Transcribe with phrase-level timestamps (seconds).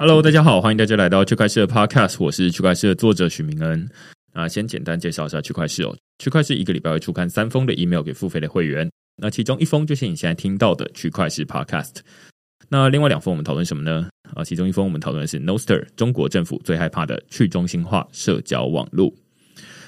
[0.00, 3.86] Hello，大家好，欢迎大家来到区块链的 Podcast，我是区块链的作者许明恩。
[4.32, 5.94] 啊，先简单介绍一下区块链哦。
[6.18, 11.96] 区块链一个礼拜会出刊三封的 email 给付费的会员，那其中一封就是你现在听到的区块链 Podcast。
[12.70, 14.08] 那另外两封我们讨论什么呢？
[14.34, 19.12] 啊，其中一封我们讨论的是 Noster，中国政府最害怕的去中心化社交网络。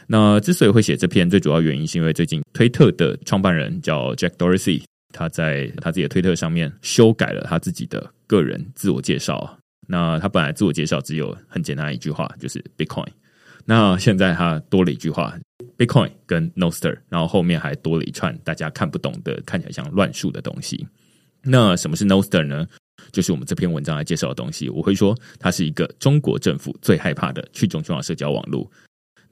[0.06, 4.82] 那之所以会写这篇，最主要原因是因为最近推特的创办人叫 Jack Dorsey，
[5.14, 9.58] 他在他自己的推特上面修改了他自己的个人自我介绍。
[9.92, 13.08] 那他本来自我介绍只有很简单一句话，就是 Bitcoin。
[13.66, 15.38] 那现在他多了一句话
[15.76, 20.88] ，Bitcoin 跟 Noster，然后后面还多了一串大家看不懂的、看起来像乱数的东西。
[21.42, 22.66] 那什么是 Noster 呢？
[23.12, 24.70] 就是我们这篇文章来介绍的东西。
[24.70, 28.66] 我会说，它是一个中国政府最害怕的去中心化社交网络。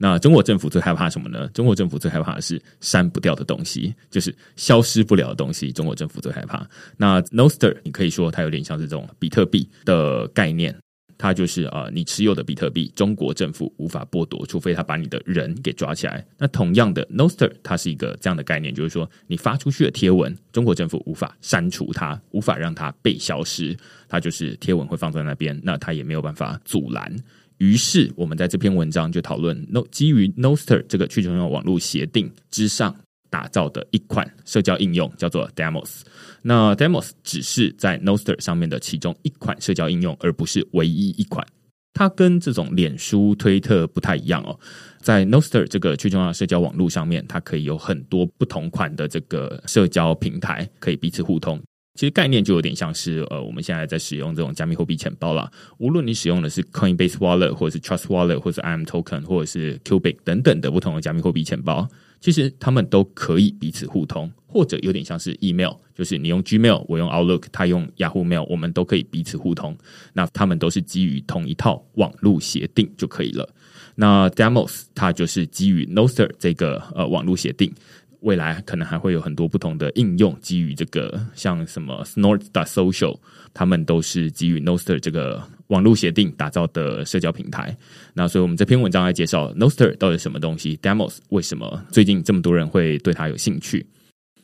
[0.03, 1.47] 那中国政府最害怕什么呢？
[1.53, 5.71] 中国政府最害怕的是删不掉的东西，就是消失不了的东西。
[5.71, 6.67] 中国政府最害怕。
[6.97, 10.75] 那 Noster，你可以说它有点像是这种比特币的概念，
[11.19, 16.25] 它就是啊，你持有的比特币，中国政府无法剥夺，除非他把你的人给抓起来。
[16.35, 23.77] 那同样的，Noster 它是一个这样的概念，就是说你发出去的贴文，中国政府无法删除它，无法让它被消失，
[24.09, 27.15] 它就是贴文会放在那边，那它也没有办法阻拦。
[27.61, 32.95] 于是，我们在这篇文章就讨论，No 基于 Noster 这个去中心化网络协定之上
[33.29, 36.01] 打造的一款社交应用，叫做 Demos。
[36.41, 41.45] 那 Demos 只是在 Noster 上面的其中一款社交应用，而不是唯一一款。
[41.93, 44.59] 它跟这种脸书、推特不太一样哦。
[44.99, 51.61] 在 Noster 这个去中心化社交网络上面，它可以有很多不同款的这个社交平台，可以彼此互通。
[51.93, 55.51] 其实概念就有点像是呃，我们现在在使用这种加密货币钱包啦。
[55.77, 61.85] 无论你使用的是 Coinbase Wallet，或者是 Trust Wallet，或者是 IM Token，或者是 Cubic 等等的不同的加密货币钱包，
[62.21, 69.77] 其实他们都可以彼此互通，或者有点像是 Email，就是你用 Gmail，我用 Outlook，他用 Yahoo Mail，我们都可以彼此互通。
[70.13, 73.47] 那他们都是基于同一套网络协定就可以了。
[73.95, 77.71] 那 Demos 它就是基于 Nostr 这个呃网络协定。
[78.21, 83.19] 未来可能还会有很多不同的应用，基于这个像什么 Snort Social，
[83.53, 87.75] 他们都是基于 Noster 这个网络协定打造的社交平台。
[88.13, 93.85] 那所以我们这篇文章来介绍 Noster 到底什么东西，Demos 为什么最近这么多人会对它有兴趣。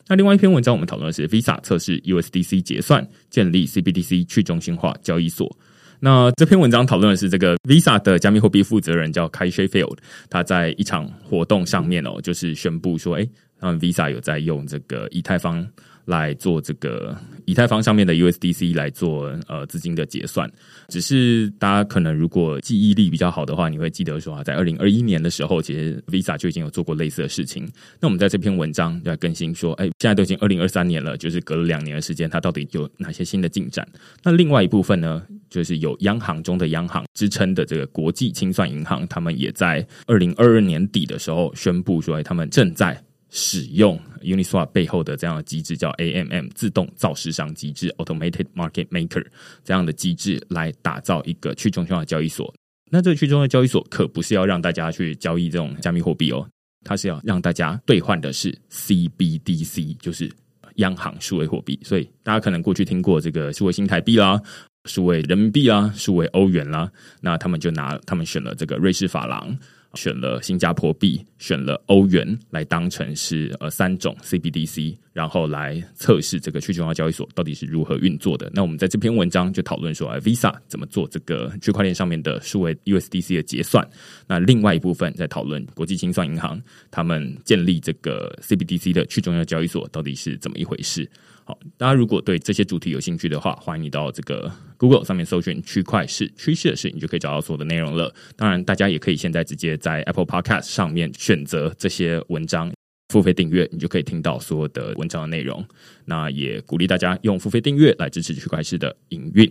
[0.08, 5.54] 那另外一篇文章我们讨论的是 Visa 测试 USDC 结算，建立 CBDC 去中心化交易所。
[6.00, 9.96] 那这篇文章讨论的是这个 Visa 的加密货币负责人叫 Kai Sheffield，
[10.30, 13.28] 他在一场活动上面哦，就是宣布说，哎。
[13.60, 15.66] 然后 Visa 有在用这个以太坊
[16.04, 20.48] 来做这个以太坊上面的 USDC 来做呃资金的结算，
[20.86, 27.68] 只是大家可能如果记忆力比较好的话，你会记得说啊，在二零二一年的时候，其实 Visa 就已经有做过类似的事情。
[27.98, 33.84] 那我们在这篇文章在更新说，哎，现在都已经二零二三年了，就是隔了两年的时间，它到底有哪些新的进展？
[34.22, 35.20] 那另外一部分呢，
[35.50, 43.02] 就是有央行中的央行支撑的这个国际清算银行，他们也在二零二二年底的时候宣布说，他们正在。
[43.30, 49.22] 使用 Uniswap 背后的这样的机制叫 AMM 自动造市商机制 Automated Market Maker
[49.62, 52.50] 这样的机制来打造一个去中心化交易所。
[52.90, 56.48] 那这个去中心化交易所可不是要让大家去交易这种加密货币哦，
[56.86, 60.32] 它是要让大家兑换的是 CBDC，就是
[60.76, 61.78] 央行数位货币。
[61.82, 64.40] 所以大家可能过去听过这个数位新台币啦、
[64.88, 66.90] 数位人民币啦、数位欧元啦，
[67.20, 69.56] 那他们就拿他们选了这个瑞士法郎。
[69.94, 78.50] 选了新加坡币，选了欧元来当成是呃三种 CBDC，然后来测试这个去中央交易所到底是如何运作的。
[78.52, 83.84] 那我们在这篇文章就讨论说，Visa 怎么做这个区块链上面的数位 USDC 的结算。
[84.26, 86.60] 那另外一部分在讨论国际清算银行
[86.90, 91.10] 他们建立这个 CBDC 的去中央交易所到底是怎么一回事。
[91.48, 98.14] 好，大家如果对这些主题有兴趣的话，欢迎你到这个 Google 上面搜寻“区块市趋势的事”，你就可以找到所有的内容了。
[98.36, 102.70] 当然，大家也可以现在直接在 Apple Podcast 上面选择这些文章，
[103.08, 105.64] 付费订阅，你就可以听到所有的文章的内容。
[106.04, 109.50] 那也鼓励大家用付费订阅来支持区块市的营运。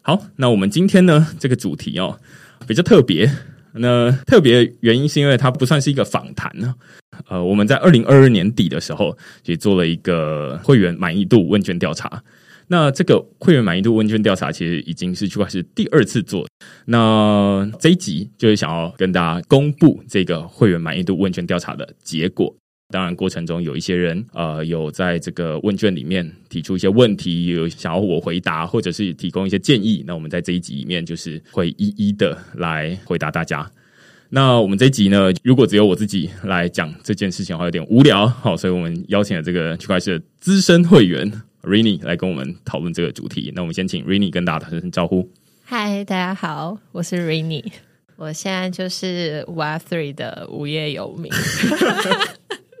[0.00, 2.18] 好，那我们今天呢这个主题哦
[2.66, 3.30] 比较特别。
[3.78, 6.74] 那特别原因是因为它不算是一个访谈呢。
[7.28, 12.22] 呃，我们在二零二二年底的时候，也做了一个会员满意度问卷调查。
[12.68, 16.46] 那这个会员满意度问卷调查其实已经是区块是第二次做。
[16.84, 22.54] 那这一集就是想要跟大家公布这个会员满意度问卷调查的结果。
[22.88, 30.04] 当然，过程中有一些人呃有在这个问卷里面提出一些问题，有想要我回答，或者是提供一些建议。
[30.06, 33.68] 那我们在这一集里面就是会一一的来回答大家。
[34.28, 38.24] 那我们这一集呢，如果只有我自己来讲这件事情的话，有点无聊。
[38.26, 41.30] 好，所以我们邀请了这个区块链的资深会员
[41.62, 43.52] Rainy 来跟我们讨论这个主题。
[43.54, 45.28] 那我们先请 Rainy 跟大家打声招呼。
[45.64, 47.64] 嗨，大家好，我是 Rainy，
[48.14, 51.32] 我现在就是 Web Three 的无业游民。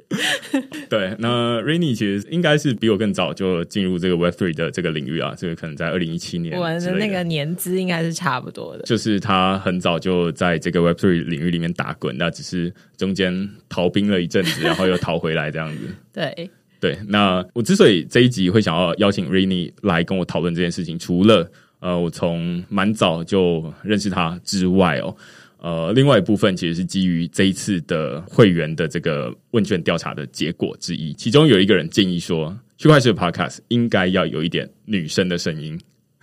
[0.88, 8.84] 对，那 Rainy 其实应该是比我更早就进入这个 Web Three 的这个领域啊，这个可能在二零一七年，我的那个年资应该是差不多的。
[8.84, 15.88] 就是他很早就在这个 Web Three 领域里面打滚，那只是中间逃兵了一阵子，然后又逃回来这样子。
[16.14, 21.50] 对对，那我之所以这一集会想要邀请 Rainy 来跟我讨论这件事情，除了
[21.80, 25.16] 呃，我从蛮早就认识他之外哦。
[25.58, 35.80] 呃，另外一部分其实是基于这一次的会员的这个问卷调查的结果之一，其中有一个人建议说，区块链的 Podcast 应该要有一点女生的声音，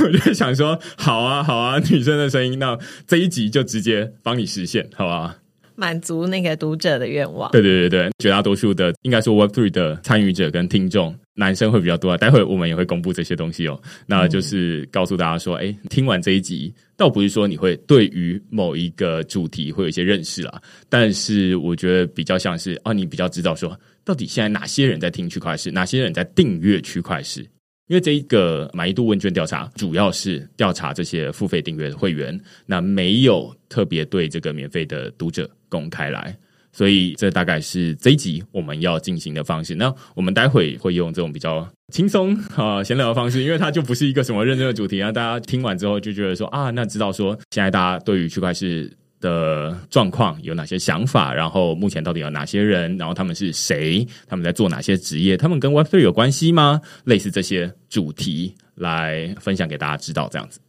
[0.00, 5.36] 我就想说，好啊，好啊，女生的声音，那这一集就直接帮你实现，好吧？
[5.76, 7.50] 满足那个读者的愿望。
[7.52, 12.16] 对对对对，绝大多数的应该说 Web Three 的参与者跟听众，男生会比较多啊。
[12.16, 13.80] 待会我们也会公布这些东西哦。
[14.06, 27.46] 那就是告诉大家说，哎，听完这一集，倒不是说你会对于某一个主题会有一些认识啦，但是我觉得比较像是啊，你比较知道说，到底现在哪些人在听区块链，哪些人在订阅区块链。
[27.88, 36.36] 因为这一个满意度问卷调查主要是调查这些付费订阅的会员，那没有特别对这个免费的读者公开来，
[36.72, 39.74] 所以这大概是这一集我们要进行的方式。
[39.74, 48.92] 那我们待会会用这种比较轻松啊闲聊的方式，因为它就不是一个什么认真的主题啊，大家听完之后就觉得说啊，那知道说现在大家对于区块是。
[49.20, 51.32] 的状况有哪些想法？
[51.32, 52.96] 然后目前到底有哪些人？
[52.98, 54.06] 然后他们是谁？
[54.26, 55.36] 他们在做哪些职业？
[55.36, 56.80] 他们跟 Web Three 有关系吗？
[57.04, 60.60] 类似这些主题来分享给大家知道，这样子。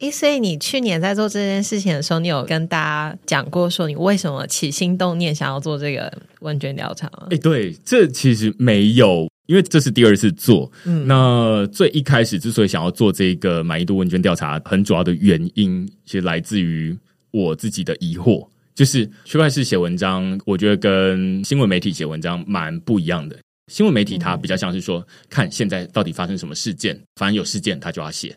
[0.00, 7.28] 诶，所以你去年在做这件事情的时候，你有跟大家讲过说你为什么起心动念想要做这个问卷调查吗？
[7.30, 10.68] 诶，对，这其实没有，因为这是第二次做。
[10.84, 16.98] 嗯，那最一开始之所以想要做这个满意度问卷调查，很主要的原因其实来自于。
[17.32, 23.38] 我自己的疑惑就是，区块链写文章，我觉得跟新闻媒体写文章蛮不一样的。
[23.70, 28.34] 新闻媒体它比较像是说，看现在到底发生什么事件，反正有事件他就要写，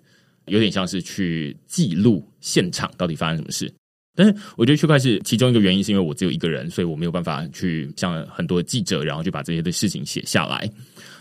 [0.47, 3.73] 有点像是去记录现场到底发生什么事。
[4.17, 10.69] 但是我觉得区块是其中一个原因，是因为我只有一个人，所以我没有办法去像很多记者，然后就把这些的事情写下来。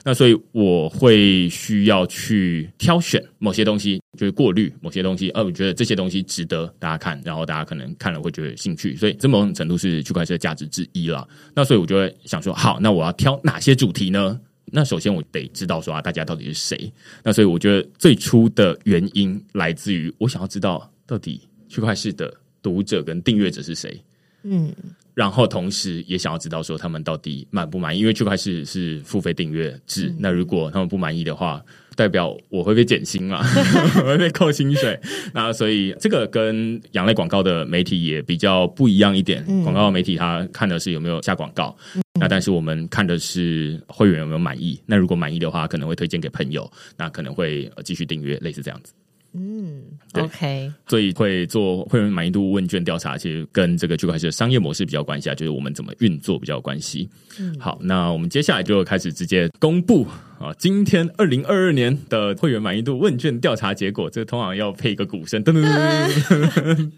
[0.06, 5.30] 那所以我会需要去挑选某些东西，就是过滤某些东西。
[5.30, 11.26] 呃，我觉得这些东西值得大家看，然后大家可能看了会觉得有兴趣，所以这某种程度是区块链的价值之一了。
[11.54, 14.38] 那所以我就会想说，好，那我要挑哪些主题呢？
[14.66, 16.92] 那首先我得知道说啊，大家到底是谁。
[17.22, 22.30] 那所以我觉得最初的原因来自于我想要知道到底区块链的
[22.60, 23.98] 读者跟订阅者是谁。
[24.42, 24.70] 嗯。
[25.14, 31.62] 然后同时也想要知道说他们到底满不满意，因为区块是是付费订阅制，那如果他们不满意的话，
[31.94, 33.38] 代表我会被减薪嘛，
[34.02, 34.98] 我会被扣薪水。
[35.32, 41.76] 那所以这个跟养类广告的媒体也比较不一样一点，广告媒体他看的是有没有下广告，
[42.18, 44.80] 那但是我们看的是会员有没有满意。
[44.84, 48.92] 那如果满意的话，可能会推荐给朋友，那可能会继续订阅，类似这样子。
[49.36, 57.08] 嗯，OK，所以会做会员满意度问卷调查，其实跟这个区块链的商业模式比较关系啊，就是我们怎么运作比较有关系。
[57.40, 60.06] 嗯，好，那我们接下来就开始直接公布
[60.38, 66.90] 啊，今天二零二二年的会员满意度问卷调查结果，这个通常要配一个鼓声，噔噔噔噔。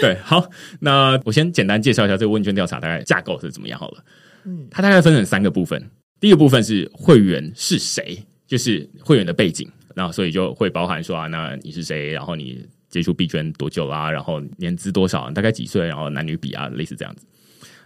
[0.02, 0.50] 对，好，
[0.80, 4.04] 那我先简单介绍一下这个问卷调查大概架构是怎么样好了。
[4.46, 5.80] 嗯，它大概分成三个部分。
[6.18, 17.24] 第一个部分是会员是谁，就是会员的背景，然后所以就会包含说啊，那你是谁，然后你接触币圈多久啦，然后年资多少，大概几岁，然后男女比啊，类似这样子。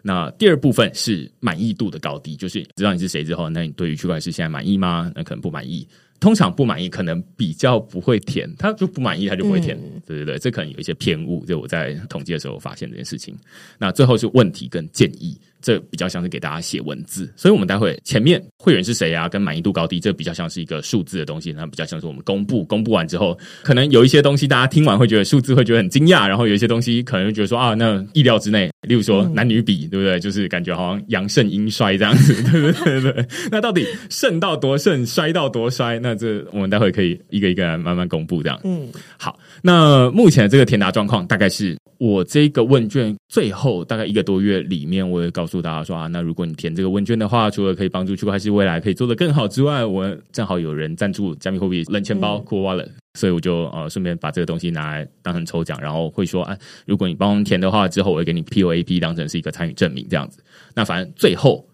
[0.02, 5.10] 那第二部分是满意度的高低，就是知道你是谁之后，那你对于区块链现在满意吗？
[5.14, 5.86] 那可能不满意。
[6.18, 9.78] 通常不满意，可能比较不会填，他就不满意，他就不会填。
[10.06, 13.36] 对对对，这可能有一些偏误，就我在统计的时候发现这件事情。
[13.78, 15.38] 那最后是问题跟建议。
[15.60, 30.20] 这比较像是给大家写文字，所以我们待会前面会员是谁啊，跟满意度高低，这比较像是一个数字的东西，那比较像是我们公布，公布完之后，可能有一些东西大家听完会觉得数字会觉得很惊讶，然后有一些东西可能觉得说啊，那意料之内，例如说男女比，对不对？
[30.20, 33.12] 就是感觉好像阳盛阴衰这样子， 对不对？
[33.12, 33.26] 对。
[33.50, 35.98] 那到底盛到多盛，衰到多衰？
[35.98, 38.60] 那这我们待会可以一个一个慢慢公布这样。
[38.64, 39.38] 嗯，好。
[39.62, 41.76] 那目前这个填答状况大概是。
[41.98, 60.42] 我这个问卷最后大概一个多月里面，我也告诉大家说啊，那如果你填这个问卷的话，除了可以帮助区块链未来可以做得更好之外，我正好有人赞助加密货币冷钱包 Cool Wallet，所以我就呃顺便把这个东西拿来当成抽奖，然后会说啊，如果你帮填的话，之后我会给你 POAP 当成是一个参与证明这样子。
[60.74, 61.66] 那反正最后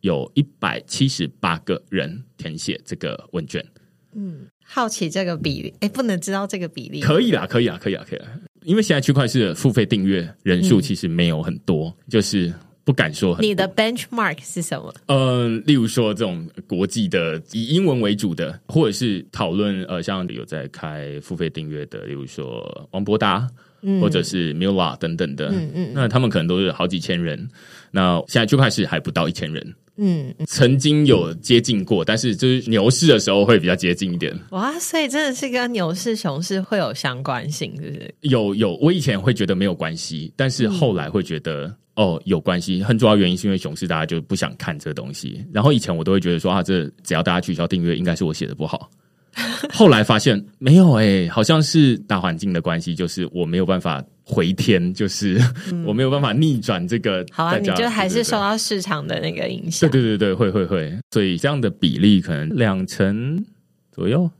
[0.00, 3.64] 有一百七十八个人填写这个问卷。
[4.16, 7.00] 嗯，好奇这个比例，哎，不能知道这个比例？
[7.00, 8.28] 可以啦，可以啊，可以啊，可以啊。
[8.62, 12.50] 因为现在区块链付费订阅人数其实没有很多，就是
[12.84, 13.36] 不敢说。
[13.40, 14.94] 你的 benchmark 是什么？
[15.06, 23.48] 呃，例如说这种国际的以英文为主的，或者是讨论呃，像有在开付费订阅的，例如说王博达，
[24.00, 27.48] 或者是 Mila 等等的，嗯嗯，那他们可能都是好几千人。
[27.90, 29.74] 那现在区块链还不到一千人。
[29.96, 34.36] 嗯，曾经有接近过，但是就是牛市的时候会比较接近一点。
[34.50, 38.14] 哇，所以真的是跟牛市、熊市会有相关性，是不是？
[38.22, 42.82] 有有，我以前会觉得没有关系，但是后来会觉得哦有关系。
[42.82, 48.90] 很主要原因是因为熊市大家就不想看这个东西，然后以前我都会觉得说啊，这只要大家取消订阅，应该是我写的不好。
[49.72, 55.36] 后来发现没有哎，好像是大环境的关系，就是我没有办法回天，就是
[55.84, 57.26] 我没有办法逆转这个。
[57.32, 59.90] 好啊，你就还是受到市场的那个影响。
[59.90, 63.44] 对对对对，会会会，所以这样的比例可能两成
[63.90, 64.30] 左右，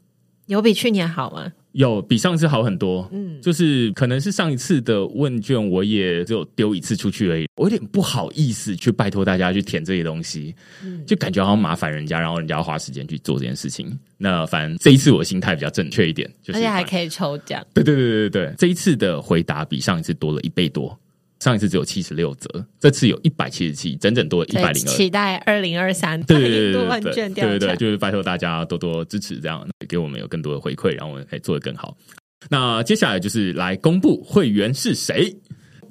[0.46, 1.52] 有比去年好吗？
[1.74, 10.54] 有比上次好很多，嗯，就是可能是上一次的问卷我也只有丢一次出去而已，我有点不好意思去拜托大家去填这些东西，
[11.04, 13.98] 就感觉好像麻烦人家，然后人家要花时间去做这件事情。
[14.16, 17.64] 那反正这一次我心态比较正确一点，而且还可以抽奖。
[17.74, 20.96] 对对对对对，这一次的回答比上一次多了一倍多。
[21.44, 24.88] 上一次只有七十六折，这次有一百七十七，整整多一百零二。
[24.88, 31.94] 期待二零二三对对对问卷调对对对，就是拜托大家多多支持，这样给我们有更多的回馈，然后我们可以做得更好。
[32.48, 35.36] 那接下来就是来公布会员是谁。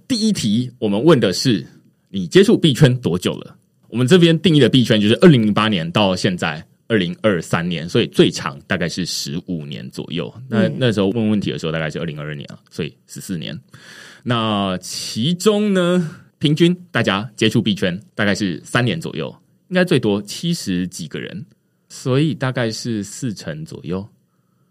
[0.07, 1.63] 第一题，我们问的是
[2.09, 3.55] 你接触币圈多久了？
[3.89, 10.33] 我们这边定义的币圈就是二零零八年到现在二零二三年，所以最长大概是十五年左右。
[10.49, 13.57] 那那时候问问题的时候大概是二零二二年啊，所以十四年。
[14.23, 16.09] 那其中呢，
[16.39, 19.33] 平均大家接触币圈大概是三年左右，
[19.69, 21.45] 应该最多七十几个人，
[21.89, 24.07] 所以大概是四成左右。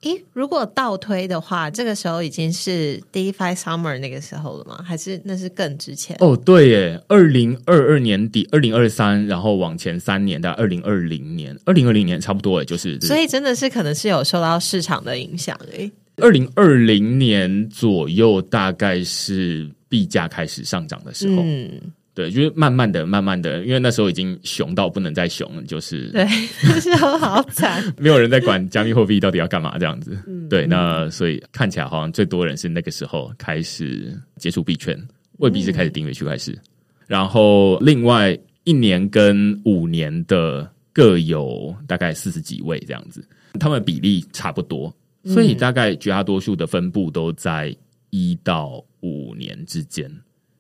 [0.03, 4.83] 诶，如果倒推的话，这个时候已经是 DeFi Summer 那个时候了吗？
[4.85, 6.17] 还是那是更之前？
[6.21, 15.91] 哦，对耶，二零二二年底，二零二三，然后往前三年，到二零二零年，二零二零年差不多，也就是，所以真的是可能是有受到市场的影响诶。
[16.17, 21.43] 二零二零年左右，大概是币价开始上涨的时候。
[21.43, 21.81] 嗯，
[22.15, 26.25] 对，就是慢慢的、慢慢的，因为那时候已经熊到不能再熊了，就是对，
[26.63, 30.19] 那时候好惨， 没有人在管加密货币到底要干嘛这样子。
[30.51, 34.99] 对，那所以看起来好像最多人是那个时候开始接触币圈，
[35.39, 36.59] 未必是开始订阅区块链。
[37.07, 43.27] 然后另外一年跟五年的各有大概四十几位这样子，
[43.59, 44.95] 他们比例差不多。
[45.25, 47.75] 所以大概绝大多数的分布都在
[48.11, 50.11] 一到五年之间。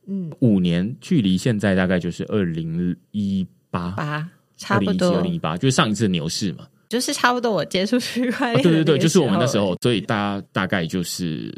[0.06, 11.52] 嗯，五年距离现在大概就是二零一八八，差不多二零一八，就是上一次牛市嘛，就是差不多我接触区块链，对对对，就是我们那时候，所以大家大概就是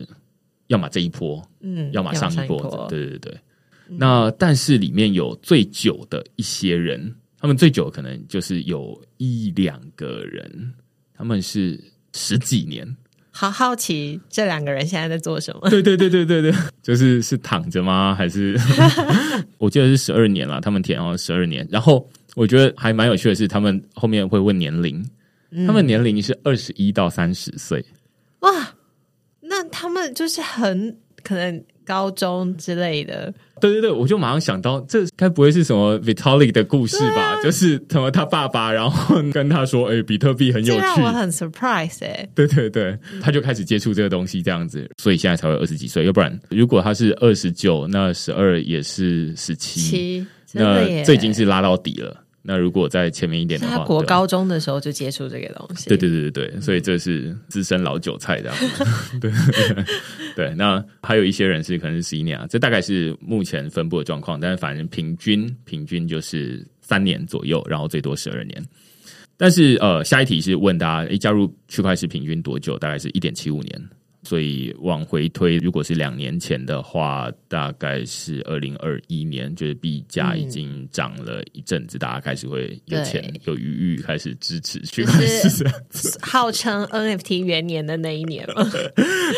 [0.69, 3.39] 要么这一波，嗯，要么上一波，对对对。
[3.87, 10.75] 那但是里面有最久的一些人，他们最久可能就是有一两个人，
[11.15, 11.79] 他们是。
[12.17, 12.87] 十几年，
[13.37, 15.69] 好好奇这两个人现在在做什么？
[15.69, 18.15] 对对对对对对， 就是是躺着吗？
[18.17, 18.57] 还是
[19.59, 21.67] 我记得是十二年了，他们填哦十二年。
[21.69, 25.05] 然后我觉得还蛮有趣的是，他们后面会问年龄，
[25.67, 27.85] 他们年龄是二十一到三十岁。
[28.41, 28.51] 哇，
[29.41, 33.33] 那他们就是很可能高中之类的。
[33.61, 37.41] 对对对，我就马上想到，这该不会是什么 Vitalik 的故事吧？
[37.43, 42.29] 就是什么他爸爸，然后跟他说：“哎，比特币很有趣。”让我很 surprise 哎。
[42.35, 46.05] 对对对，他就开始接触这个东西，这样子，所以现在才会二十几岁。
[46.05, 52.24] 要不然，如果他是二十九，那十二也是十七，那这已经是拉到底了。
[52.47, 55.89] 那如果在前面一点的话，他国高中的时候就接触这个东西。
[55.89, 58.57] 对对对对对，所以这是资深老韭菜这样。
[59.19, 59.33] 对
[60.37, 64.39] 对，那还有一些人是可能是十一年啊，这大概是目前分布的状况。
[64.39, 68.63] 但是反正平均平均就是三年左右，然后最多十二年。
[69.39, 72.79] 但是呃，下一题是问大家，诶，加入区块链平均多久？
[72.79, 73.89] 大概是一点七五年。
[74.25, 85.31] 所以往回推，如果是两年前的话，大概是二零二一年，就是币价已经涨了一阵子，大家开始会有钱有余裕开始支持区块链，
[86.23, 88.65] 号称 NFT 元年的那一年嘛。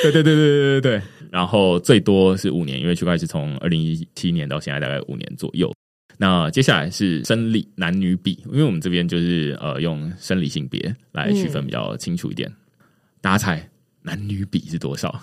[0.02, 1.02] 对对对对对对对。
[1.32, 5.70] 然后最多是五年，因为区块链是从二零一七年到现在大概五年左右。
[6.18, 12.50] 那接下来是生理男女比，因为我们这边就是呃用生理性别来区分比较清楚一点。
[13.20, 13.68] 大家猜？
[14.06, 15.20] 男女比是多少？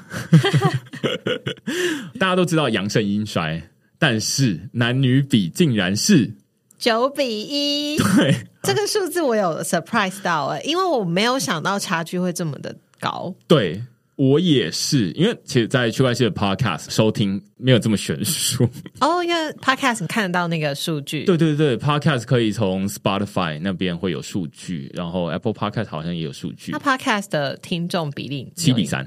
[2.19, 6.33] 大家都知道阳盛阴衰，但是男女比竟然是
[6.77, 7.97] 九比一。
[7.97, 13.33] 对，这个数字我有 surprise 到哎，因为我没有想到差距会这么的高。
[13.47, 13.81] 对。
[14.23, 18.63] 我也是，因为其实，在区块链的 Podcast 收听没有这么悬殊
[19.01, 19.21] 哦。
[19.21, 26.71] 因为 Podcast 你看得到那个数据，对对对，Podcast 可以从 Spotify 那边会有数据，然后 Apple Podcast 好像也有数据。
[26.71, 29.05] 那 Podcast 的听众比例七比三。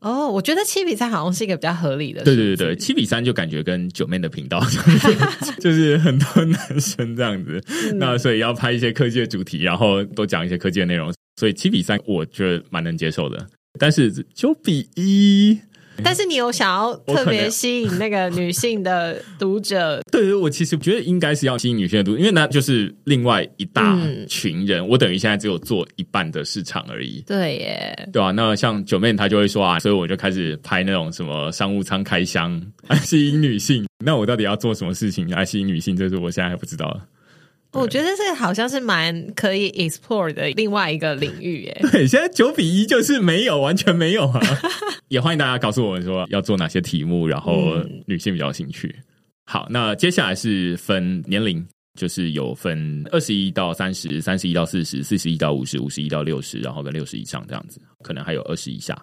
[0.00, 2.22] 哦，我觉得七比三好像是一个比较合理的。
[2.22, 4.62] 对对对对，七比三就感觉跟九妹的频道
[5.58, 7.60] 就是很多男生这样子，
[7.96, 13.44] 那所以要拍一些科技的主题，然后多讲一些科技的内容，所以七比三我觉得蛮能接受的。
[13.78, 15.58] 但是九比一，
[16.04, 20.00] 但是你有想要特别吸引那个女性的读者？
[20.10, 24.86] 对 对，我其实觉得应该是要吸引女性的读者，因为那就是另外一大群人。
[24.86, 27.22] 我等于现在只有做一半的市场而已。
[27.26, 28.30] 对耶，对啊。
[28.30, 33.86] 那像九妹她就会说啊，所以我就开始拍那种什么商务舱开箱来吸引女性。
[34.04, 35.96] 那我到底要做什么事情来吸引女性？
[35.96, 37.00] 这是我现在还不知道。
[37.72, 41.78] 我觉得这个好像是蛮可以 explore 的另外一个领域耶。
[41.92, 44.40] 对，现在九比一就是没有，完全没有啊。
[45.08, 47.76] 也欢迎大家告诉我们说要做哪些题目，然后
[48.06, 48.94] 女性比较有兴趣。
[49.44, 51.64] 好，那接下来是分年龄，
[51.98, 58.98] 就是有分二十一到三十、三十一到四十、四十一到五十、五十一到六十，然后跟六十以上这样子，可能还有二十以下。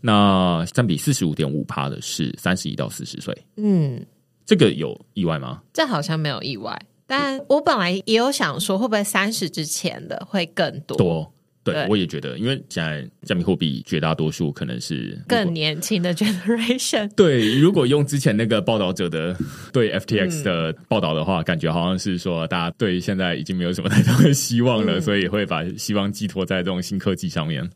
[0.00, 3.36] 那占比四十五点五趴的是三十一到四十岁。
[3.56, 4.04] 嗯，
[4.46, 5.62] 这个有意外吗？
[5.72, 6.80] 这好像没有意外。
[7.08, 10.94] 但我本来也有想说，会不会三十之前的会更多？
[10.98, 11.32] 多，
[11.64, 17.10] 对，我也觉得，因为现在加密货币绝大多数可能是更年轻的 generation。
[17.16, 19.34] 对，如果用之前那个报道者的
[19.72, 27.66] 对 FTX 的报道的话，感觉好像是说大家对现在已经没有什么太大的希望了，所以会把希望寄托在这种新科技上面。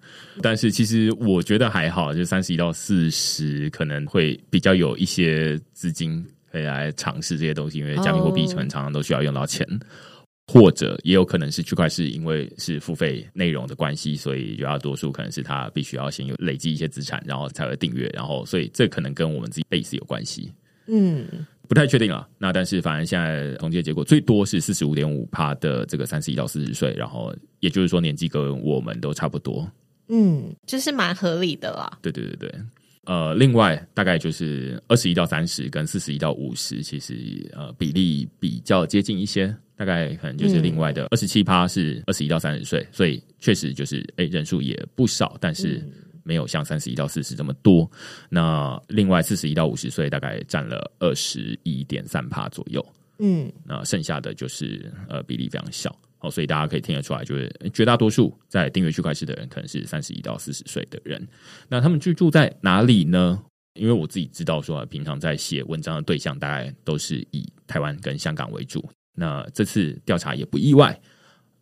[0.42, 6.22] 但是其实我觉得还好，就三十一到四十可能会比较有一些资金。
[6.52, 9.66] 可以来尝试这些东西，因为加密货币常常都需要用到钱，
[10.48, 20.52] 或者也有可能是区块是因为是付费内容的关系，所以绝大多数可能是他必须要先有累积一些资产，然后才会订阅，然后所以这可能跟我们自己 base 有关系。
[20.88, 22.28] 嗯，不太确定啊。
[22.36, 29.66] 那但是反正现在统计结果最多是四十五点五帕的这个三十一到四十岁，然后也就是说年纪跟我们都差不多。
[30.08, 31.98] 嗯，就是蛮合理的啦。
[32.02, 32.60] 对对对对。
[33.04, 45.84] 呃，另外大概就是二十一到三十跟四十一到五十，其实呃比例比较接近一些，大概可能就是另外的二十七趴是二十一到三十岁，所以确实就是哎人数也不少，但是
[46.22, 47.90] 没有像三十一到四十这么多。
[48.28, 52.86] 那另外四十一到五十岁大概占了二十一点三趴左右，
[53.18, 55.92] 嗯，那剩下的就是呃比例非常小。
[56.22, 61.28] 哦，所以大家可以听得出来，就是绝大多数在订阅区块链的人，可能是三十一到四十岁的人。
[61.68, 63.42] 那他们居住在哪里呢？
[63.74, 68.88] 因为我自己知道，说平常在写文章的对象，大概都是以台湾跟香港为主。
[69.14, 70.98] 那这次调查也不意外，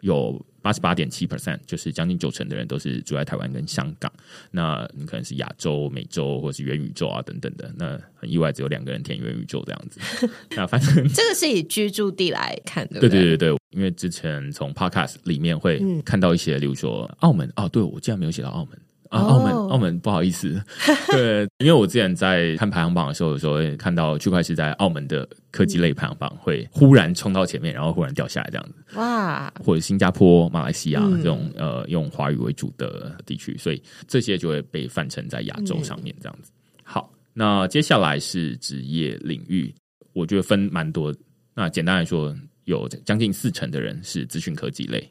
[0.01, 0.41] 有。
[0.63, 4.13] 八十八点七 percent，就是将近九成的人都是住在台湾跟香港。
[4.51, 7.73] 那你可能是亚洲、美洲或是元宇宙啊等等的。
[7.77, 10.01] 那很意外，只有两个人填元宇宙这样子。
[10.57, 13.01] 那反正这个是以居住地来看的。
[13.01, 18.79] 对对对对，因为之前从 podcast 里面会看到一些，例如说澳门哦，对我竟然没有写到澳门。
[19.11, 20.63] 啊，澳门，澳门，不好意思，
[21.13, 36.51] 对，因为我之前在看排行榜的时候，有时候会看到区块是在澳门的科技类排行榜会忽然冲到前面，然后忽然掉下来这样子，哇，或者新加坡、马来西亚这种呃用华语为主的地区，所以这些就会被泛成在亚洲上面这样子。
[36.83, 37.13] 好。
[37.33, 39.73] 那接下来是职业领域，
[40.13, 41.15] 我觉得分蛮多。
[41.55, 45.09] 那简单来说，有将近四成的人是资讯科技类，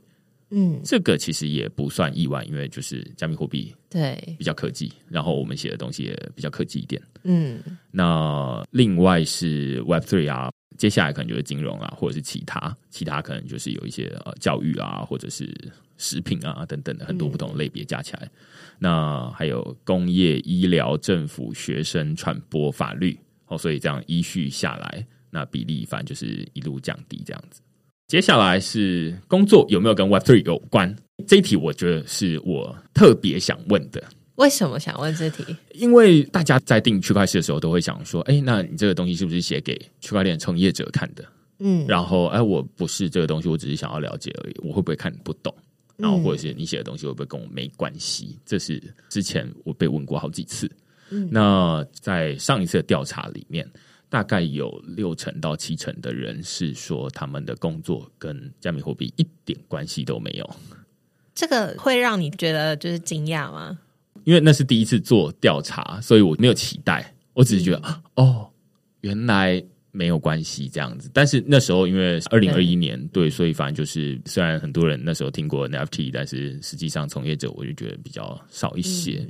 [0.51, 7.01] 嗯，这个其实也不算意外，因为就是加密货币对，比较科技，然后我们写的东西也比较科技一点。
[7.23, 15.53] 嗯那另外是 Web Three 啊，接下来可能就是金融啊，或者是其他，其他可能就是有一些呃教育啊，或者是
[15.97, 18.29] 食品啊等等的很多不同的类别加起来。
[18.79, 27.61] 那还有工业、医疗、政府、学生、传播、法律哦，所以这样依序下来，那比例反正就是一路降低这样子。
[28.09, 30.93] 接下来是工作有没有跟 Web Three 有关？
[31.27, 34.03] 这一题我觉得是我特别想问的。
[34.37, 35.55] 为什么想问这题？
[35.75, 41.23] 因为大家在定区块链的时候，都会想说：“哎，那你这个东西是不是写给区块链从业者看的？”
[41.61, 44.55] 嗯，然后，哎，我不是这个东西，我只是想要了解而已。
[44.63, 45.53] 我会不会看不懂？
[45.95, 48.39] 然后，或者是你写的东西会不会跟我没关系？
[48.43, 50.67] 这是之前我被问过好几次。
[51.11, 53.69] 嗯那在上一次的调查里面，
[54.09, 60.49] 大概有六成到七成的人是说他们的工作跟加密货币一点关系都没有。
[61.35, 63.77] 这个会让你觉得就是惊讶吗？
[64.25, 68.49] 因为那是第一次做调查，所以我没有期待，我只是觉得、啊哦，
[69.01, 71.09] 原来没有关系这样子。
[71.13, 79.25] 但是那时候因为二零二一年对，所以反正就是虽然很多人那时候听过 NFT，但是实际上从业者我就觉得比较少一些。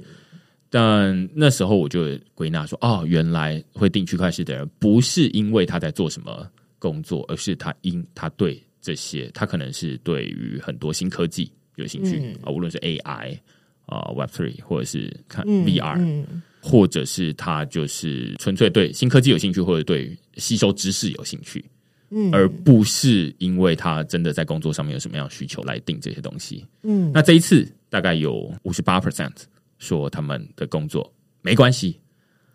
[0.69, 13.37] 但那时候我就归纳说，哦，原来会定区块链的人不是因为他在做什么工作，而是他因他对这些，他可能是对于很多新科技有兴趣啊、嗯无论是 AI
[13.85, 16.41] 啊、Web Three，或者是看嗯 VR，、嗯。
[16.61, 21.63] 或者是他就是纯粹对新科技有兴趣，或者对吸收知识有兴趣，
[22.11, 22.29] 嗯。
[22.33, 26.65] 而不是因为他真的在工作上面有什么样的需求来定这些东西。
[26.83, 29.31] 嗯，那这一次大概有五十八 percent
[29.79, 31.11] 说他们的工作
[31.41, 31.99] 没关系，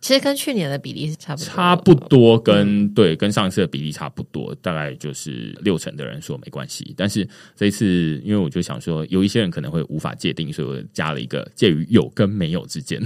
[0.01, 6.95] 其实跟去年的比例是差不多，差不多跟、对跟上一次的比例差不多，大概就是六成的人说没关系。
[6.97, 13.01] 但是这一次，因为我就想说，有一些人可能会无法界定，所以我加了一个介于有跟没有之间。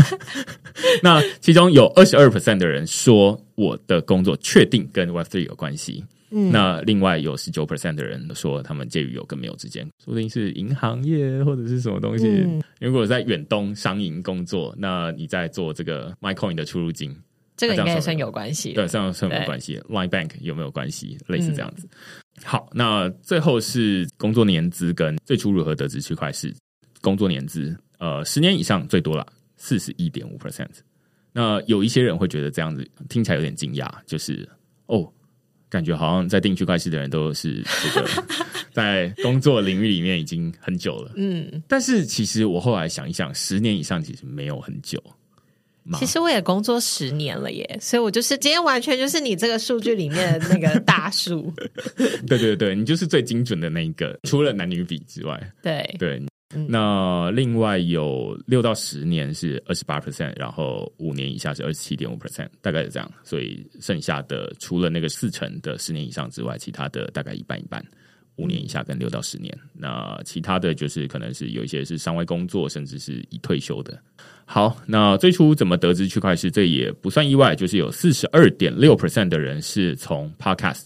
[1.02, 6.04] 那其中有二十二 percent 的人说我的工作确定跟 Web Three 有关系。
[6.36, 12.26] 嗯那另外有十九 percent 的人说他们介于有跟没有之间，说不定是银行业或者是什么东西。
[12.26, 17.16] 嗯如果在远东商银工作，那你在做这个 MyCoin 的出入金，
[17.56, 18.72] 这个应该也算有关系。
[18.72, 21.16] 对，算有没有关系？Line Bank 有没有关系？
[21.28, 21.88] 类似这样子。
[22.42, 26.52] 好，那最后是工作年资跟最初如何得知区块是
[27.00, 29.24] 工作年资，呃，十年以上最多了，
[29.56, 30.68] 四十一点五 percent。
[31.32, 34.46] 那有一些人会觉得这样子听起来有点惊讶，就是
[34.86, 35.10] 哦，
[35.74, 38.08] 感觉好像在定区块系的人都是这个
[38.70, 41.10] 在工作领域里面已经很久了。
[41.16, 45.02] 嗯，但是其实我后来想一想，十年以上其实没有很久。
[45.98, 51.52] 其实我也工作十年了耶，所以我就是今天完全就是你这个数据里面的那个大数。
[52.26, 56.22] 对对对，你就是最精准的那一个，除了男女比之外，对，对。
[56.54, 63.10] 嗯那另外有六到十年是二十八 percent，然后五年以下是二十七点五 percent，大概是这样。
[63.22, 67.84] 所以剩下的除了那个四成的十年以上之外，其他的大概一半一半，
[68.36, 69.56] 五年以下跟六到十年。
[69.72, 73.98] 那其他的就是可能是有一些是尚未工作，甚至是已退休的。
[74.44, 76.52] 好，那最初怎么得知区块链？
[76.52, 80.84] 这也不算意外，就是有四十二点六 percent 的人是从 podcast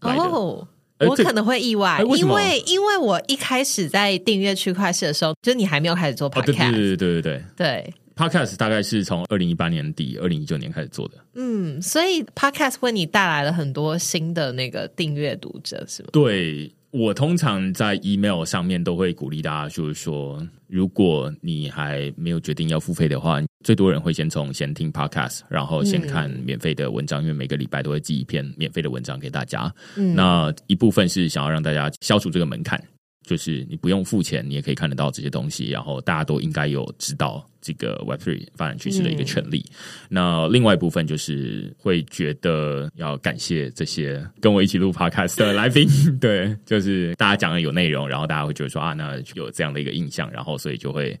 [0.00, 0.22] 来的。
[0.22, 0.66] 哦。
[1.08, 11.14] 我可能会意外，因哎为因为我一开始在订阅区块链的时候，就是你还没有开始做哦，对对 podcast，、对对对对对对，，podcast 大概是从二零一八年底、二零一九年开始做的。
[11.34, 16.08] 嗯，所以 podcast 为你带来了很多新的那个订阅读者，是吗？
[16.12, 29.74] 对我通常在 email 上面都会鼓励大家，就是说，如果你还没有决定要付费的话，最多人会先从先听 podcast，然后先看免费的文章，因为每个礼拜都会寄一篇免费的文章给大家。
[29.96, 32.80] 嗯那一部分是想要让大家消除这个门槛。
[33.24, 39.64] 就是你不用付钱，你也可以看得到这些东西，然后大家都应该有知道这个 Web Three 发展趋势的一个权利。
[40.08, 45.88] 那另外一部分就是会觉得要感谢这些跟我一起录 Podcast 的来宾，
[46.20, 51.18] 对，就是大家讲的有内容，然后大家会觉得说啊，那有这样的一个印象，然后所以就会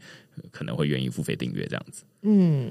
[0.50, 2.04] 可能会愿意付费订阅这样子。
[2.22, 2.70] 嗯，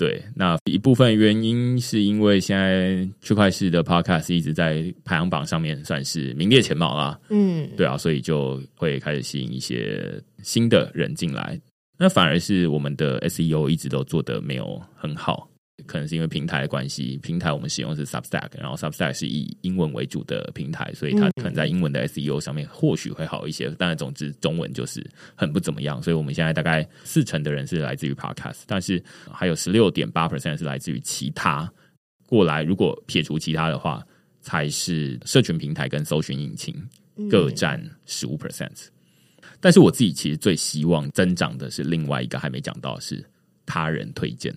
[0.00, 7.20] 对，那一部分原因是因为现在区块链的 Podcast 一直在排行榜上面算是名列前茅啦。
[7.28, 11.60] 嗯，对啊，所以就会开始吸引一些新的人进来。
[11.98, 15.46] 那反而是我们的 SEO 一直都做得没有很好，
[15.86, 23.74] 可能是因为平台的关系，平台我们使用是 Substack，然后 Substack 是以英文为主的平台，所以它可能在英文的 SEO 上面或许会好一些。
[23.78, 26.02] 但总之，中文就是很不怎么样。
[26.02, 31.70] 所以我们现在大概四成的人是来自于 Podcast，但是还有十六点八 percent 是来自于其他。
[32.26, 34.06] 过来，如果撇除其他的话，
[34.40, 36.74] 才是社群平台跟搜寻引擎
[37.28, 38.86] 各占十五 percent。
[39.60, 43.22] 但是我自己其实最希望增长的是另外一个还没讲到是
[43.66, 44.54] 他人推荐。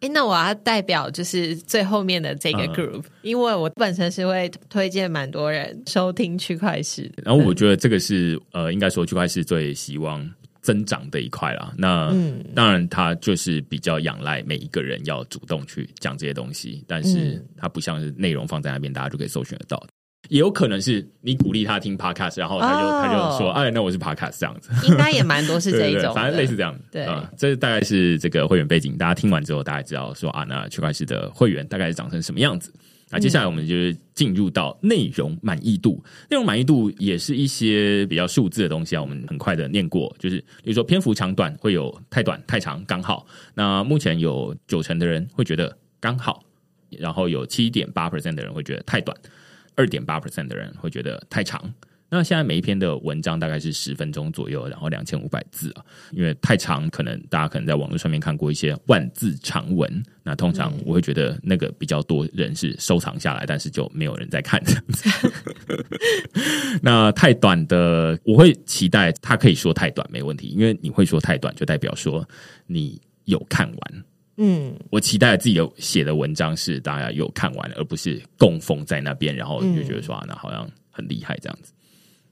[0.00, 7.10] 哎，那我要代表就是最后面的这个 group，因为我本身是会推荐蛮多人收听区块市。
[7.24, 10.28] 然后我觉得这个是呃，应该说区块市最希望。
[10.62, 12.12] 增长的一块啦，那
[12.52, 19.80] 当然，它就是比较仰赖每一个人要主动去讲这些东西，但是它不像是内容放在那边，大家就可以搜寻得到。
[20.28, 24.70] 也有可能是你鼓励他听 podcast，然后他就他就说：“哎，那我是 podcast 这样子。
[24.86, 26.78] ”应该也蛮多是 这一种，反正类似这样。
[26.90, 28.96] 对啊，这大概是这个会员背景。
[28.96, 32.72] 大家听完之后，大概知道说啊，那区块链的会员大概是长成什么样子。
[33.08, 36.02] 那接下来我们就是进入到内容满意度。
[36.28, 43.24] 内容满意度也是一些比较数字的东西啊，我们很快的念过，就是比如说篇幅长短会有太短、太长、刚好。
[43.54, 46.42] 那目前有九成的人会觉得刚好，
[46.98, 49.16] 然后有七点八 percent 的人会觉得太短，
[49.76, 51.72] 二点八 percent 的人会觉得太长。
[52.08, 64.62] 那现在每一篇的文章大概是十分钟左右，然后两千五百字啊，因为太长，可能大家可能在网络上面看过一些万字长文，那通常我会觉得那个比较多人是收藏下来，但是就没有人在看。
[66.80, 72.26] 那太短的，我会期待他可以说太短没问题，因为你会说太短，就代表说
[72.68, 74.04] 你有看完。
[74.36, 81.72] 嗯，我期待自己有写的文章是大家有看完，而不是供奉在那边，然后就觉得说啊，那好像很厉害这样子。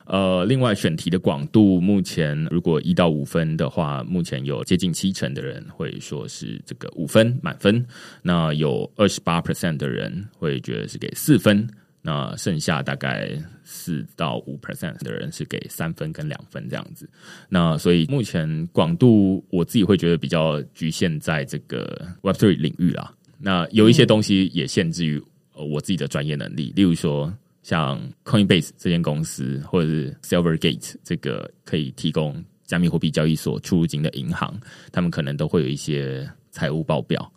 [0.07, 7.83] 呃，另外选题的广度，目前如果一到五分的话，目前有接近七成的人会说是这个五分满分，
[8.21, 11.67] 那有二十八 percent 的人会觉得是给四分，
[12.07, 13.31] 那剩下大概
[13.65, 17.09] 四到五 percent 的人是给三分跟两分这样子。
[17.49, 23.13] 那所以目前广度我自己会觉得比较局限在这个 Web Three 领域啦。
[23.39, 25.23] 那有一些东西也限制于
[25.55, 27.33] 我自己的专业能力，例如说。
[27.65, 34.55] 像 Coinbase 这间公司，或者是 Silvergate 这个可以提供加密货币交易所出入境的银行，
[34.93, 37.33] 他们可能都会有一些财务报表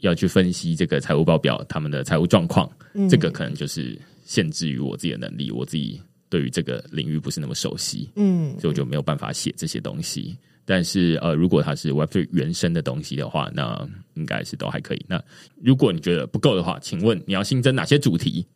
[0.00, 2.70] 要去分析这个财务报表他们的财务状况。
[3.08, 10.36] 这个可能就是限制于我自己的能力，我自己对于这个领域不是那么熟悉，嗯，所以我就没有办法写这些东西。
[10.64, 15.06] 但是呃，如果它是 Web3 原生的东西的话，那应该是都还可以。
[15.08, 15.22] 那
[15.62, 18.46] 如果你觉得不够的话，请问你要新增哪些主题？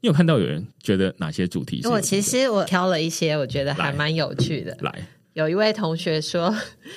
[0.00, 1.80] 你有看到有人觉得哪些主题？
[1.84, 4.76] 我其实我挑了一些，我觉得还蛮有趣的。
[4.80, 6.54] 来，有一位同学说，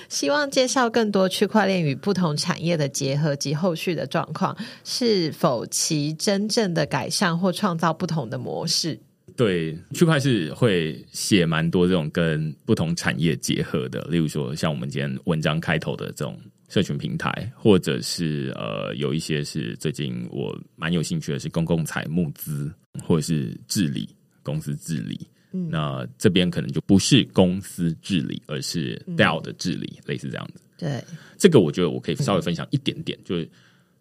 [0.10, 9.00] 希望介绍更多区块链与不同产业的结合及后续的状况，是否其真正的改善或创造不同的模式？
[9.36, 16.40] 对，区块是会写蛮多这种跟不同产业结合的，例如说像我们今天文章开头的这种。
[16.68, 24.10] 社群平台，或者是呃，有一些是最近我蛮有兴趣的，是公共财募资，或者是治理
[24.42, 25.28] 公司治理。
[25.56, 30.62] 嗯，那这边可能就不是公司治理，而是 DAO 的治理，类似这样子。
[30.78, 31.02] 对，
[31.38, 33.18] 这个我觉得我可以稍微分享一点点。
[33.24, 33.50] 就是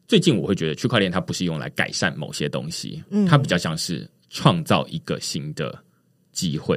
[0.08, 5.78] 最近我会觉得区块链它不是用来改善某些东西，它比较像是创造一个新的
[6.32, 6.76] 机会。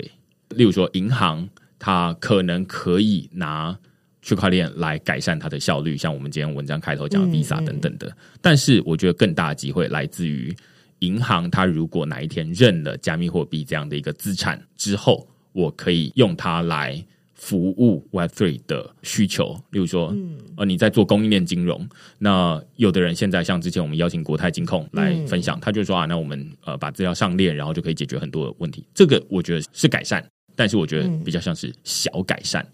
[0.50, 3.78] 例如说，银行它可能可以拿。
[4.24, 8.12] 区块链来改善它的效率，像我们今天文章开头讲的 Visa 等等的。
[8.42, 10.54] 但是，我觉得更大的机会来自于
[10.99, 19.55] 银行，它如果哪一天认了加密货币这样的一个资产之后，我可以用它来服务 Web Three 的需求。
[19.69, 20.15] 例如说，
[20.55, 28.83] 呃，你在做供应链金融，那有的人现在像之前我们邀请国泰金控来分享，他就说啊，那我们呃把资料上链，然后就可以解决很多问题。
[28.93, 32.65] 这个我觉得是改善，但是我觉得比较像是小改善。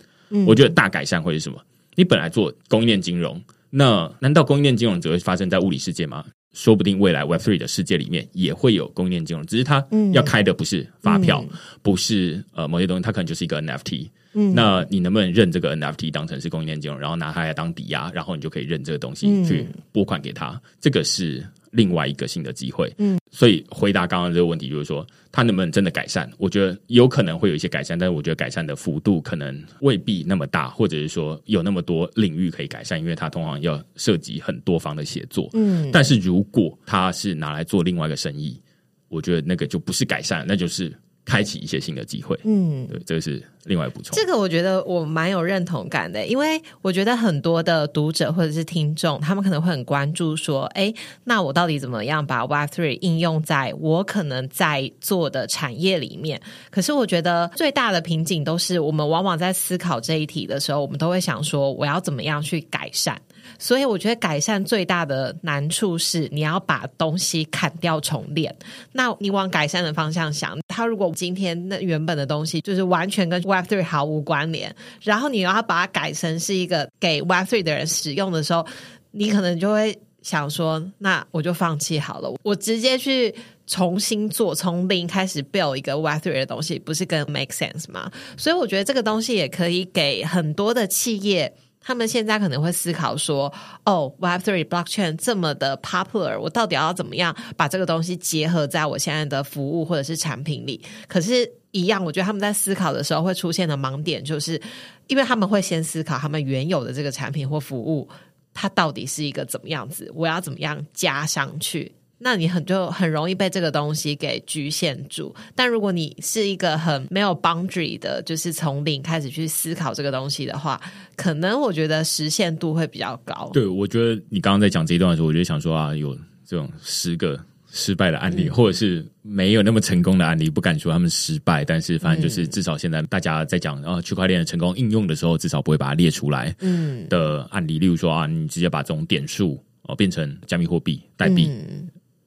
[0.47, 1.61] 我觉得大改善会是什么？
[1.95, 6.25] 你本来做供应链金融，那难道供应链金融只会发生在物理世界吗？
[6.53, 11.43] 说不定未来 Web Three 的世界里面也会有供应链金融，只是它要开的不是发票，
[11.81, 14.07] 不是呃某些东西，它可能就是一个 NFT。
[14.31, 20.61] 那你能不能认这个 NFT 当成是供应链金融，然后拿它来当抵押，然后你就可以认这个东西去拨款给他？
[20.79, 21.45] 这个是。
[21.73, 26.31] 另外一个新的机会，嗯，所以回答刚刚这个问题，就是说它能不能真的改善？
[26.37, 35.89] 我觉得有可能会有一些改善，但是我觉得改善的幅度可能未必那么大，或者是说有那么多领域可以改善，因为它通常要涉及很多方的协作，嗯。
[35.91, 38.61] 但是如果它是拿来做另外一个生意，
[39.09, 42.37] 我觉得那个就不是改善，那就是开启一些新的机会。
[42.43, 44.15] 嗯，对，这个是另外补充。
[44.15, 56.41] 这个我觉得我蛮有认同感的，因为我觉得很多的读者或者是听众，他们可能会很关注说，哎，那我到底怎么样把 Web Three 应用在我可能在做的产业里面？
[56.69, 63.21] 可是我觉得最大的瓶颈都是，我们往往在思考这一题的时候，我们都会想说，我要怎么样去改善。
[63.59, 68.55] 所以我觉得改善最大的难处是你要把东西砍掉重练。
[68.91, 78.65] 那你往改善的方向想，它如果今天那原本的东西就是完全跟 Web Three 毫无关联，然后你要把它改成是一个给 Web Three 的人使用的时候，
[79.11, 83.33] 你可能就会想说，那我就放弃好了，我直接去
[83.67, 88.11] 重新做，从零开始 build 一个 Web Three 的东西，不是更 make sense 吗？
[88.37, 91.53] 所以我觉得这个东西也可以给很多的企业。
[91.83, 93.53] 他们现在可能会思考说
[93.85, 104.61] ：“哦，Web Three Blockchain 这么的 popular，我到底要怎么样把这个东西结合在我现在的服务或者是产品里？”可是，一样，我觉得他们在思考的时候会出现的盲点，就是
[105.07, 108.07] 因为他们会先思考他们原有的这个产品或服务，
[108.53, 111.91] 它到底是一个怎么样子，我要怎么样加上去。
[112.23, 115.35] 那你很就很容易被这个东西给局限住。
[115.53, 120.79] 但如果你是一个很没有 boundary 的，就是从零开始去思考这个东西的话，
[121.17, 123.51] 可能我觉得实现度会比较高。
[123.53, 127.37] 对，我觉得你刚刚在讲这一段的时候，我就想说啊，有这种十个
[127.69, 136.55] 失败的案例，或者是没有那么成功的案例，不敢说他们失败，但是反正就是至少现在大家在讲啊区块链的成功应用的时候，至少不会把它列出来。
[136.59, 141.51] 嗯，的案例，例如说啊，你直接把这种点数哦变成加密货币代币。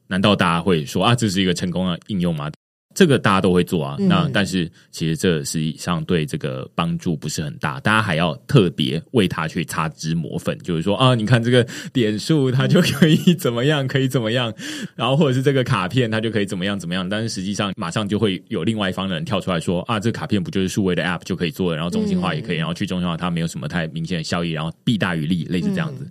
[0.09, 2.51] 难道大家会说啊，这是一个成功的应用吗？
[2.95, 3.95] 这个大家都会做啊。
[3.99, 14.51] 那但是其实这实际上对这个帮助不是很大，大家还要特别为它去擦脂抹粉，就是说啊，你看这个点数它就可以怎么样，可以怎么样，
[14.95, 17.07] 然后或者是这个卡片它就可以怎么样怎么样。
[17.07, 26.11] 但是实际上马上就会有另外一方的人跳出来说啊，这个卡片不就是数位的 App 就可以做，然后中心化也可以，然后去中心化它没有什么太明显的效益，然后弊大于利，类似这样子。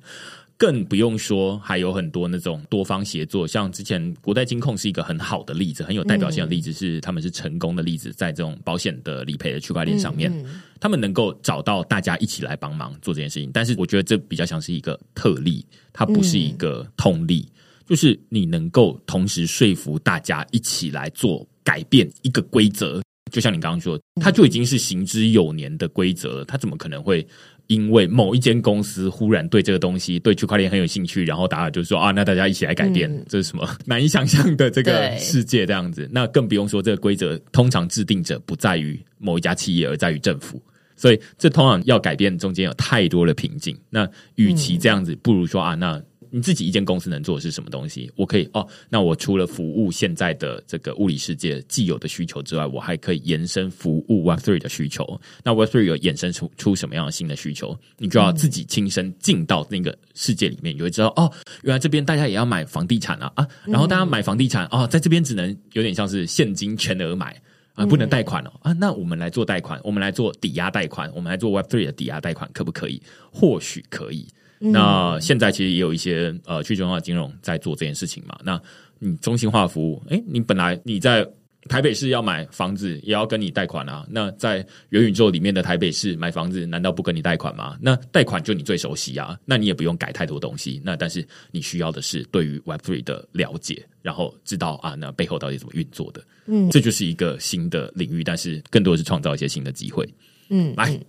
[0.57, 10.31] 更不用说，还有很多那种多方协作，像之前国泰金控是一个很好的例子，很有代表性的例子，是他们是成功的例子，在这种保险的理赔的区块链上面，
[10.79, 13.51] 他们能够找到大家一起来帮忙做这件事情。
[13.53, 17.49] 但是我觉得这比较像是一个特例，它不是一个通例，
[17.85, 27.27] 就是你能够同时说服大家一起来做改变一个规则，就像你刚刚说，它就已经是行之有年的规则，它怎么可能会？
[27.67, 36.09] 因为某一间公司忽然对这个东西、对区块链很有兴趣，然后大家就说啊，那大家一起来改变，这是什么难以想象的这个世界这样子？
[36.11, 40.61] 那更不用说这个规则通常制定者不在于某一家企业，而在于政府，
[40.95, 43.77] 所以这通常要改变中间有太多的瓶颈。
[43.89, 46.01] 那与其这样子，不如说啊，那。
[46.35, 48.11] 你自己一间公司能做的是什么东西？
[48.17, 55.17] 我可以哦，那我除了服务现在的这个物理世界既有的需求之外，我还可以延伸服务 Web Three 的需求。
[55.45, 57.73] 那 Web Three 有衍生出出什么样的新的需求？
[57.97, 61.31] 你就要自己亲身进到那个世界里面，你会知道哦，
[61.63, 63.47] 原来这边大家也要买房地产啊啊！
[63.65, 67.41] 然后大家买房地产哦，在这边只能有点像是现金全额买
[67.75, 68.73] 啊，不能贷款哦啊。
[68.73, 73.01] 那我们来做贷款，我们来做抵押贷款，我们来做 Web Three 的抵押贷款，可不可以？
[73.31, 74.27] 或许可以。
[74.71, 78.37] 那现在其实也有一些呃去中心化金融在做这件事情嘛。
[78.43, 78.61] 那
[78.99, 81.27] 你中心化服务，哎，你本来你在
[81.67, 84.05] 台北市要买房子，也要跟你贷款啊。
[84.09, 87.75] 那在元宇宙里面的台北市买房子，难道不跟你贷款吗？
[87.81, 90.79] 那贷款就你最熟悉啊，那你也不用改太多东西。
[90.83, 96.23] 那但是你需要的是对于 Web Three 的了解，然后知道啊，那背后到底怎么运作的。
[96.45, 100.07] 嗯，这就是一个新的领域，但是更多的是创造一些新的机会。
[100.49, 100.99] 嗯，来。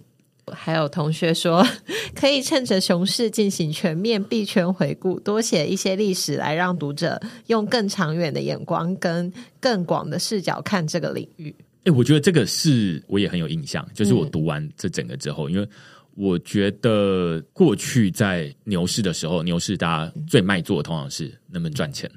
[0.52, 1.66] 还有同学说，
[2.14, 11.54] 可以趁着熊市进行全面币圈回顾，多写一些历史，来让读者用更长远的眼光跟更广的视角看这个领域。
[11.84, 15.68] 哎，我觉得这个是我也很有印象，就是我读完这整个之后，因为
[16.14, 22.10] 我觉得过去在牛市的时候，牛市大家最卖座的通常是能不能赚钱。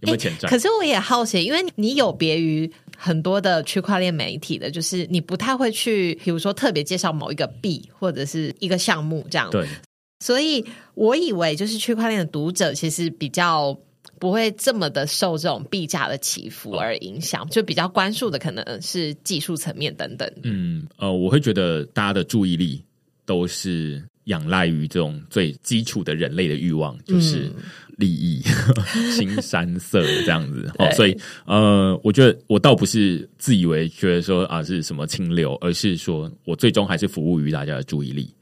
[0.00, 0.48] 有没有钱赚？
[0.48, 9.48] 可是我也好奇，因为你有别于很多的区块链媒体的，就是你不太会去，比如说特别介绍某一个币或者是一个项目这样。
[9.50, 9.64] 对，
[10.18, 13.78] 所以我以为就是区块链的读者其实比较
[14.18, 20.28] 不会这么的受这种币价的起伏而影响，就比较关注的可能是技术层面等等。
[20.42, 22.82] 嗯，呃，我会觉得大家的注意力
[23.24, 27.48] 都是仰赖于这种最基础的人类的欲望，就是。
[27.98, 28.42] 利益、
[29.14, 38.34] 新山色这样子， 哦，所以呃，我觉得我倒不是自以为觉得说啊是什么清流，而是说我最终还是服务于大家的注意力。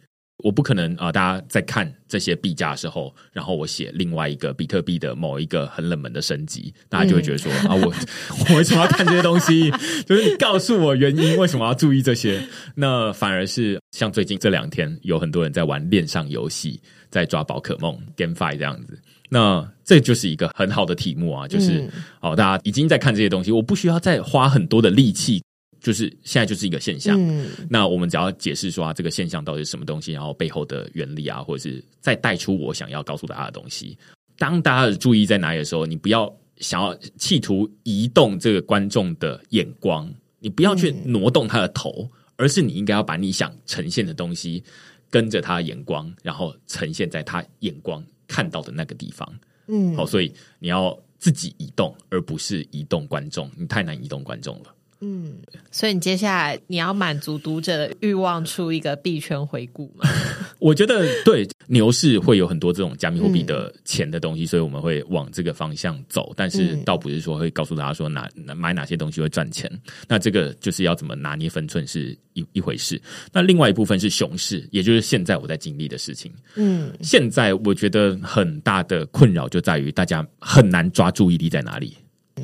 [0.45, 7.87] 我不可能啊、大家在看这些币价的时候，然后我写另外一个比特币的某一个很冷门的升级，大家就会觉得说、啊，我
[8.51, 9.71] 我为什么要看这些东西？
[10.05, 12.39] 就是你告诉我原因，为什么要注意这些？
[12.75, 16.79] 那反而是像最近这两天，有很多人在玩链上游戏，
[17.09, 19.01] 在抓宝可梦 GameFi 这样子。
[19.29, 25.43] 那这就是一个很好的题目啊，就是、嗯哦，大家已经在看这些东西，我不需要再花很多的力气，
[25.81, 27.17] 就是现在就是一个现象。
[27.21, 33.97] 嗯那我们只要解释说啊，这个现象到底是什么东西，然后背后的原理啊，或者是再带出我想要告诉大家的东西。
[34.39, 44.63] 当大家的注意在哪里的时候，你不要想要企图移动这个观众的眼光，你不要去挪动他的头，而是你应该要把你想呈现的东西
[45.11, 49.29] 跟着他的眼光，然后呈现在他眼光看到的那个地方。
[49.69, 54.75] 嗯好，所以你要自己移动，而不是移动观众，你太难移动观众了。
[55.01, 55.35] 嗯，
[55.71, 60.09] 所以你接下来你要满足读者的欲望，出一个币圈回顾嘛？
[60.59, 66.33] 我觉得对牛市会有很多这种加密货币的钱的东西，所以我们会往这个方向走。
[66.35, 69.71] 但是嗯倒不是说会告诉大家说哪哪买哪些东西会赚钱，
[70.09, 73.01] 那这个就是要怎么拿捏分寸是一一回事。
[73.33, 76.33] 那另外一部分是熊市，也就是现在我在经历的事情。
[76.55, 81.95] 嗯现在我觉得很大的困扰就在于大家很难抓注意力在哪里。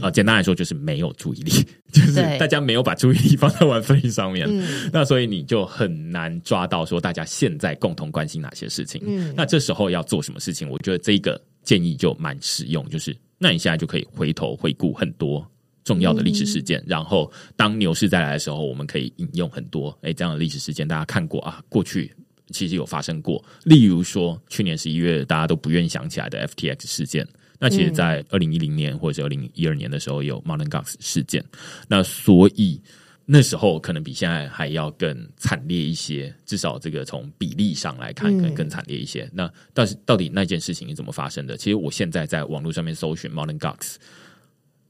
[0.00, 1.50] 啊、简单来说就是没有注意力，
[1.92, 4.46] 就是大家没有把注意力放在玩分上面。
[4.48, 9.02] 嗯那所以你就很难抓到说大家现在共同关心哪些事情。
[9.04, 10.68] 嗯那这时候要做什么事情？
[10.68, 15.46] 我觉得这个建议就蛮实用，就是那你现在就可以回头回顾很多
[15.84, 22.12] 重要的历史事件，然后当牛市再来的时候，我们可以引用很多哎这样的历史事件，大家看过啊，过去。
[22.50, 27.26] 其实有发生过，例如说去年十一月大家都不愿意想起来的 FTX 事件，
[27.62, 30.68] 那其实，在二零一零年或者是二零一二年的时候有 Mt.
[30.68, 31.44] Gox 事件，
[31.86, 32.82] 那所以
[33.24, 39.30] 那时候可能比现在还要更惨烈一些，至少这个从比例上来看，嗯可能更惨烈一些。
[39.32, 41.56] 那但是到底那件事情是怎么发生的？
[41.56, 43.94] 其实我现在在网络上面搜寻 Modern Gox，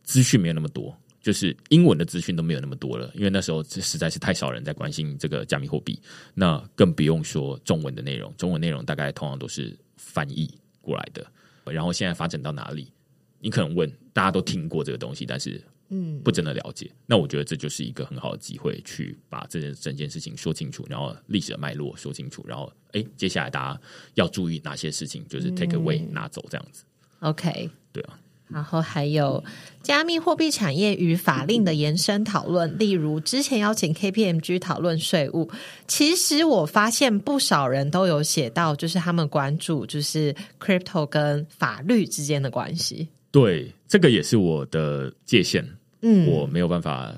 [0.03, 6.01] 资讯没有那么多，就是英文的资讯都没有那么多了，因为那时候实在是太少人在关心这个加密货币，
[6.33, 10.51] 那更不用说中文的内容，中文内容大概通常都是翻译
[10.81, 11.23] 过来的。
[11.71, 12.93] 然后现在发展到哪里？
[13.39, 16.91] 你可能问，大家都听过这个东西，但是嗯不真的了解。
[17.07, 23.81] 那我觉得这就是一个很好的机会，去把这件整件事情说清楚，然后历史的脉络说清楚，然后哎，接下来大家
[24.15, 26.85] 要注意哪些事情，就是 take away、拿走这样子。
[27.21, 27.69] ，OK。
[27.93, 28.19] 对啊，
[28.53, 29.43] 然后还有
[29.83, 35.51] 加密货币产业与法令的延伸讨论，例如之前邀请 KPMG 讨论税务。
[35.89, 43.09] 其实我发现不少人都有写到，就是他们关注就是 crypto 跟法律之间的关系。
[43.31, 45.65] 对，这个也是我的界限，
[46.03, 47.13] 嗯，我没有办法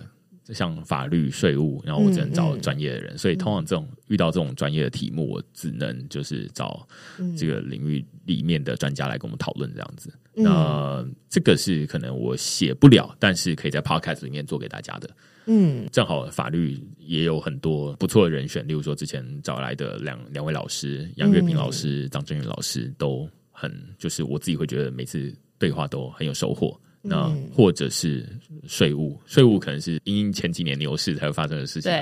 [0.53, 6.86] 像法律、税务，然后我只能找专业的人，所以通常这种遇到这种专业的题目，我只能就是找
[7.18, 10.12] 嗯这个领域里面的专家来跟我们讨论这样子。
[10.36, 15.09] 嗯那这个是可能我写不了，但是可以在 podcast 里面做给大家的。
[15.47, 26.78] 嗯正好法律也有很多不错的人选，例如说之前找来的两两位老师，杨月平老师、张振宇老师都很，就是我自己会觉得每次对话都很有收获。
[27.07, 28.26] 那或者是
[28.66, 31.92] 税务，税务可能是因前几年牛市才会发生的事情，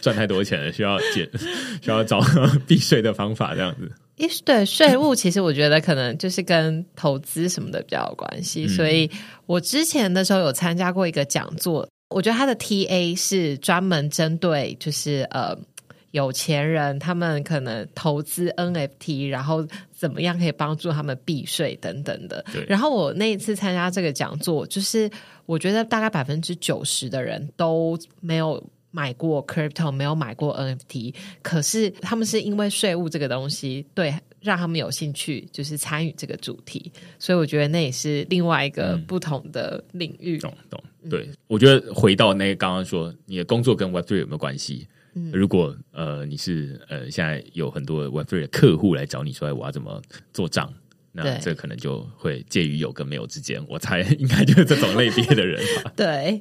[0.00, 1.28] 赚太多钱了，需要减，
[1.82, 2.20] 需要找
[2.66, 3.90] 避税的方法，这样子。
[4.18, 8.68] 诶，对税务，其实我觉得可能就是跟投资什么的比较有关系。
[8.68, 9.10] 所以
[9.46, 15.58] 我之前的时候有参加过一个讲座，我觉得他的 TA 是专门针对就是呃
[16.12, 22.42] 有钱人，他们可能投资 NFT，然后怎么样可以帮助他们避税等等的。
[22.66, 25.10] 然后我那一次参加这个讲座，就是
[25.44, 28.64] 我觉得大概百分之九十的人都没有。
[28.94, 40.36] 买过 crypto 没有买过 NFT，可是他们是因为税务这个东西，对让他们有兴趣，就是参与这个主题，所以我觉得那也是另外一个不同的领域。
[40.36, 44.86] 懂懂，对，我觉得回到那个刚刚说，你的工作跟 Web Three 有没有关系？
[45.32, 50.00] 如果呃你是呃现在有很多 Web Three 的客户来找你说，哎我要怎么
[50.32, 50.72] 做账？
[51.14, 55.92] 那这可能就会介于有跟没有之间，我猜应该就是这种类别的人吧。
[55.96, 56.40] 对，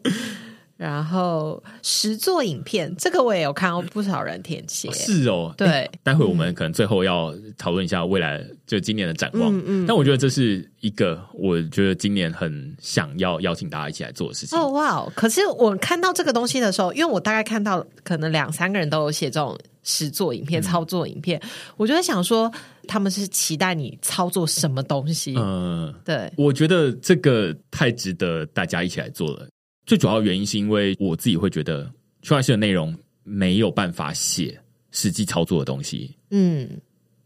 [0.82, 9.56] 然后十座影片这个我也有看过不少人填写，是哦，对诶待会我们可能最后要讨论一下未来就今年的展望。
[9.56, 14.58] 嗯嗯但我觉得这是一个我觉得今年很想要邀请大家一起来做的事情。
[14.58, 15.14] 哦哇哦！
[15.16, 21.40] 可是我看到这个东西的时候，因为我大概看到可能两三个人都有写这种十座影片、操作影片，
[21.78, 22.52] 我就在想说，
[22.88, 25.36] 他们是期待你操作什么东西？
[25.38, 29.48] 嗯，对，我觉得这个太值得大家一起来做了。
[29.92, 31.84] 最主要的原因是因为我自己会觉得，
[32.22, 34.58] 区块链的内容没有办法写
[34.92, 36.16] 实际操作的东西。
[36.30, 36.70] 嗯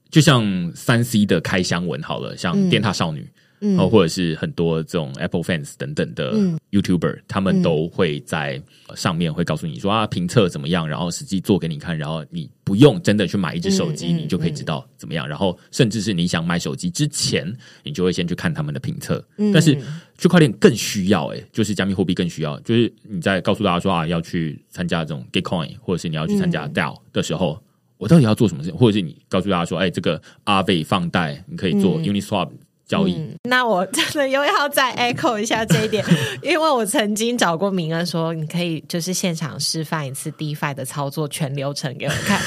[0.10, 0.44] 就像
[0.74, 3.30] 三 C 的开箱文好了，像电塔少女。
[3.78, 6.34] 哦，或者是很多这种 Apple fans 等等的
[6.72, 8.62] YouTuber，他们都会在
[8.96, 15.28] 上面会告诉你说啊，评测怎么样，然后实际做给你看，然后你不用真的去买一只手机，你就可以知道怎么样。
[15.28, 17.52] 然后甚至是你想买手机之前，
[17.84, 19.24] 你就会先去看他们的评测。
[19.54, 19.76] 但是
[20.18, 27.60] 区块链更需要，哎，就是加密货币更需要，就是你在告诉大家说啊，要去参加这种 Gitcoin，或者是你要去参加 DAO 的时候，
[27.98, 28.78] 我到底要做什么事情？
[28.78, 32.50] 或者是你告诉大家说，哎，这个阿贝放贷你可以做 Uniswap。
[32.88, 36.06] 交易，那我真的又要再 echo 一下这一点，
[36.44, 42.40] 因为我曾经找过明恩说，你可以就是现场示范一次 DeFi 的操作全流程给我看。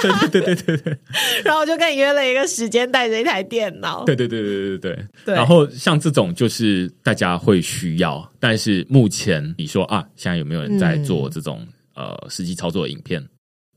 [0.00, 0.98] 对对对对对对。
[1.44, 4.04] 然后我就跟你约了一个时间，带着一台电脑。
[4.04, 5.34] 对对对对对对。
[5.34, 13.22] 然后像这种就是大家会需要，但是目前你说啊，现在有没有人在做这种呃实际操作的影片？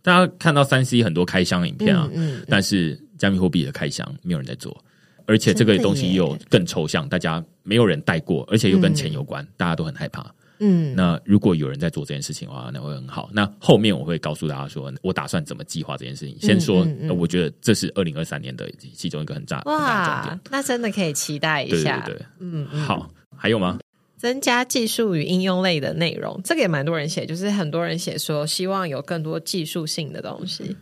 [0.02, 2.10] 大家看到三 C 很多开箱影片啊，
[2.48, 4.82] 但是加密货币的开箱没有人在做。
[5.30, 10.34] 而且这个东西又更抽象，大家没有人带过，而且又跟钱有关，大家都很害怕。
[10.58, 13.30] 嗯，那如果有人在做这件事情的话，那会很好。
[13.32, 16.36] 那后面我会告诉大家说，我打算怎么计划这件事情。
[16.42, 16.84] 先说，
[17.16, 20.40] 我觉得这是二零二三年的其中一个很炸哇，重点。
[20.50, 22.02] 那真的可以期待一下。
[22.08, 23.08] 对对对，嗯，好，
[23.38, 23.78] 还有吗？
[24.18, 30.76] 增加技术与应用类的内容，这个也蛮多人写，就是很多人写说希望有更多技术性的东西。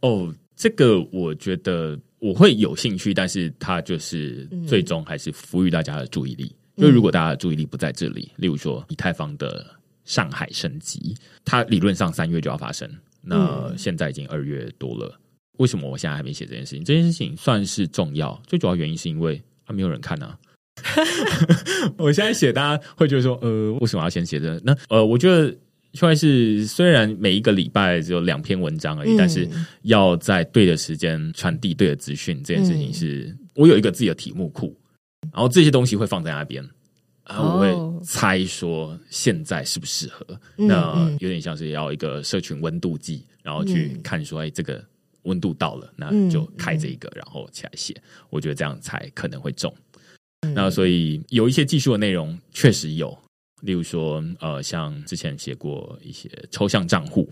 [0.00, 1.98] 哦，这个我觉得。
[2.20, 6.54] 我会有兴趣，但是它就是最终还是赋予大家的注意力。
[6.76, 9.66] 就如果大家的注意力不在这里，例如说以太坊的
[10.04, 11.14] 上海升级，
[11.44, 12.88] 它理论上三月就要发生，
[13.22, 15.18] 那现在已经二月多了，
[15.58, 16.84] 为什么我现在还没写这件事情？
[16.84, 20.36] 这件事情算是重要，最主要原因是因为啊，没有人看呢。
[21.98, 24.60] 我现在写，大家会觉得说，呃，为什么要先写这？
[24.62, 25.56] 那呃，我觉得。
[25.94, 29.48] 出来是虽然每一个礼拜只有两篇文章而已，但是
[29.82, 34.78] 要在对的时间传递对的资讯，这件事情是我有一个自己的题目库，
[35.32, 36.64] 然后这些东西会放在那边，
[37.26, 40.24] 然后我会猜说现在适不适合，
[40.56, 44.80] 那有点像是要一个社群温度计，然后去看说，哎，这个
[45.22, 49.74] 温度到了，那就开这一个，然后起来写，我觉得这样才可能会中。
[50.54, 53.18] 那所以有一些技术的内容确实有。
[53.62, 57.28] 例如说，呃，像之前写过一些抽象账户，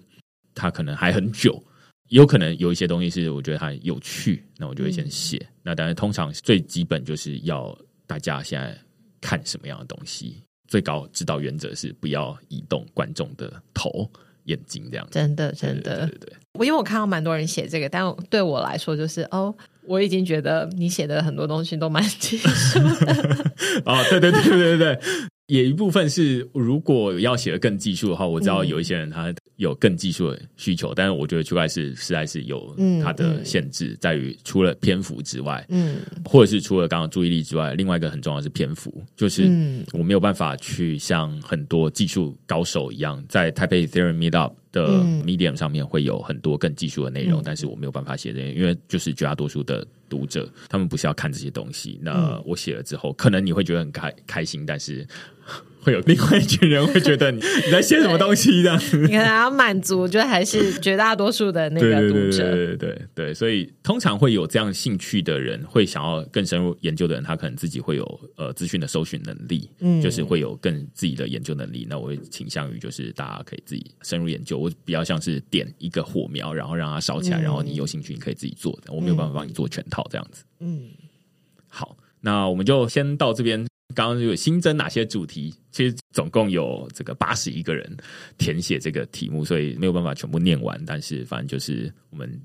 [0.55, 1.63] 它可能还很久，
[2.09, 5.45] 有可能有一些东西是我觉得它有趣，那我就会先写。
[5.63, 7.77] 那当然，通常最基本就是要
[8.07, 8.77] 大家现在
[9.21, 14.11] 看什么样的东西，最高指导原则是不要移动观众的头、
[14.45, 15.07] 眼睛这样。
[15.11, 16.33] 真的，真的，对对。
[16.55, 19.55] 我因为我看到蛮多人写这个，但对我来说就是哦，
[19.85, 23.53] 我已经觉得你写的很多东西都蛮技术的。
[23.87, 25.01] 哦，对对对对对对。
[25.49, 39.51] 也一部分是，如果要写的更技术的话，我知道有一些人他有更技术的需求，但是我觉得区块是实在是有它的限制，在于除了篇幅之外，嗯，或者是除了刚刚注意力之外，另外一个很重要是篇幅，就是
[39.95, 55.07] 我没有办法去像很多技术高手一样，在台北 Ethereum Meetup 的 Medium 上面会有很多更技术的内容，但是我没有办法写这些，因为就是绝大多数的读者他们不是要看这些东西，那我写了之后，可能你会觉得很开开心，但是。
[55.89, 71.87] 会有另外一群人会觉得你你在写什么东西这样子，你可能要满足，就还是绝大多数的那个读者，对对对对，所以通常会有这样兴趣的人，会想要更深入研究的人，他可能自己会有呃资讯的搜寻能力，嗯，就是会有更自己的研究能力。
[71.89, 80.45] 那我会倾向于就是大家可以自己深入研究，我比较像是点一个火苗，然后让它烧起来，然后你有兴趣你可以自己做的，我没有办法帮你做全套这样子。
[80.61, 80.91] 嗯，
[81.67, 83.67] 好，那我们就先到这边。
[83.99, 85.53] 刚刚有新增哪些主题？
[85.73, 87.97] 其实总共有这个八十一个人
[88.37, 90.81] 填写这个题目，所以没有办法全部念完。
[90.87, 92.41] 但是反正就是我们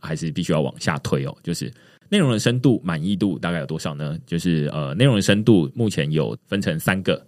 [0.00, 1.36] 还是必须要往下推哦。
[1.42, 1.70] 就是
[2.08, 4.18] 内容的深度满意度大概有多少呢？
[4.24, 7.22] 就是呃，内容的深度目前有分成三个：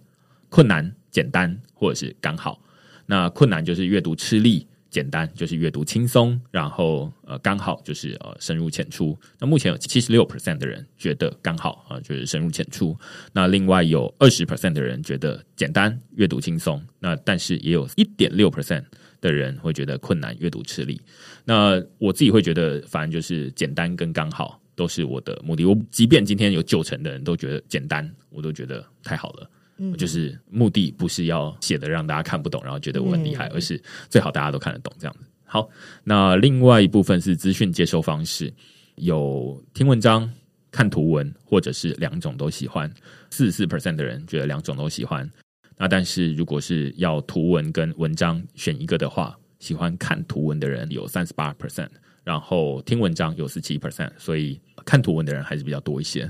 [0.49, 2.59] 困难、简单或者是刚好。
[3.05, 4.65] 那困难就是阅读吃力。
[4.89, 9.17] 简单就是阅读轻松，然后呃刚好就是呃深入浅出。
[9.39, 12.97] 那目前有七十六 percent 的人觉得刚好啊，就是深入浅出。
[13.33, 16.81] 那另外有二十 percent 的人觉得简单阅读轻松。
[16.99, 18.83] 那但是也有一点六 percent
[19.21, 21.01] 的人会觉得困难阅读吃力。
[21.43, 25.65] 那我自己会觉得，反正就是简单跟刚好都是我的目的。
[25.65, 29.49] 我即便今天有九成的人都觉得简单，我都觉得太好了。
[29.97, 35.25] 就是目的不是要写的让大家看不懂，然后觉得我很厉害，而是最好大家都看得懂这样子。
[35.45, 35.69] 好，
[36.03, 38.53] 那另外一部分是资讯接收方式，
[38.95, 40.29] 有听文章、
[40.71, 42.91] 看图文，或者是两种都喜欢。
[43.29, 45.29] 四十四 percent 的人觉得两种都喜欢。
[45.77, 51.89] 那但是如果是要图文跟文章选一个的话，喜欢看图文的人有三十八 percent，
[52.23, 56.29] 然后听文章有十七 percent，所以看图文的人还是比较多一些。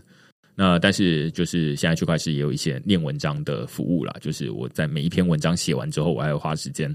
[0.59, 6.93] 那但是就是现在区块链也有一些念文章的服务啦，就是我在每一篇文章写完之后，我还要花时间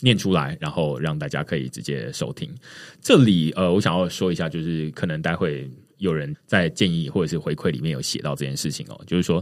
[0.00, 2.52] 念出来，然后让大家可以直接收听。
[3.00, 9.40] 这里呃，我想要说一下，就是可能待会有人在建议或者是回馈里面有写到这件事情哦，就是说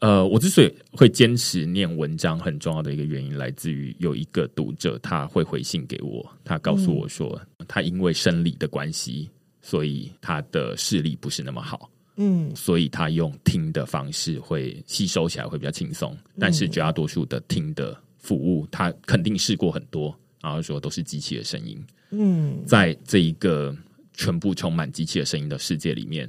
[0.00, 9.30] 呃，我之所以会坚持念文章，很重要的一个原因来自于有一个读者他会回信给我，他告诉我说，他因为生理的关系，
[9.62, 11.90] 所以他的视力不是那么好。
[12.16, 21.82] 嗯，所以他用听的方式会吸收起来会比较轻松，但是绝大多数的听的服务，他肯定试过很多，然后说都是机器的声音。
[22.10, 23.76] 嗯，在这一个
[24.12, 26.28] 全部充满机器的声音的世界里面。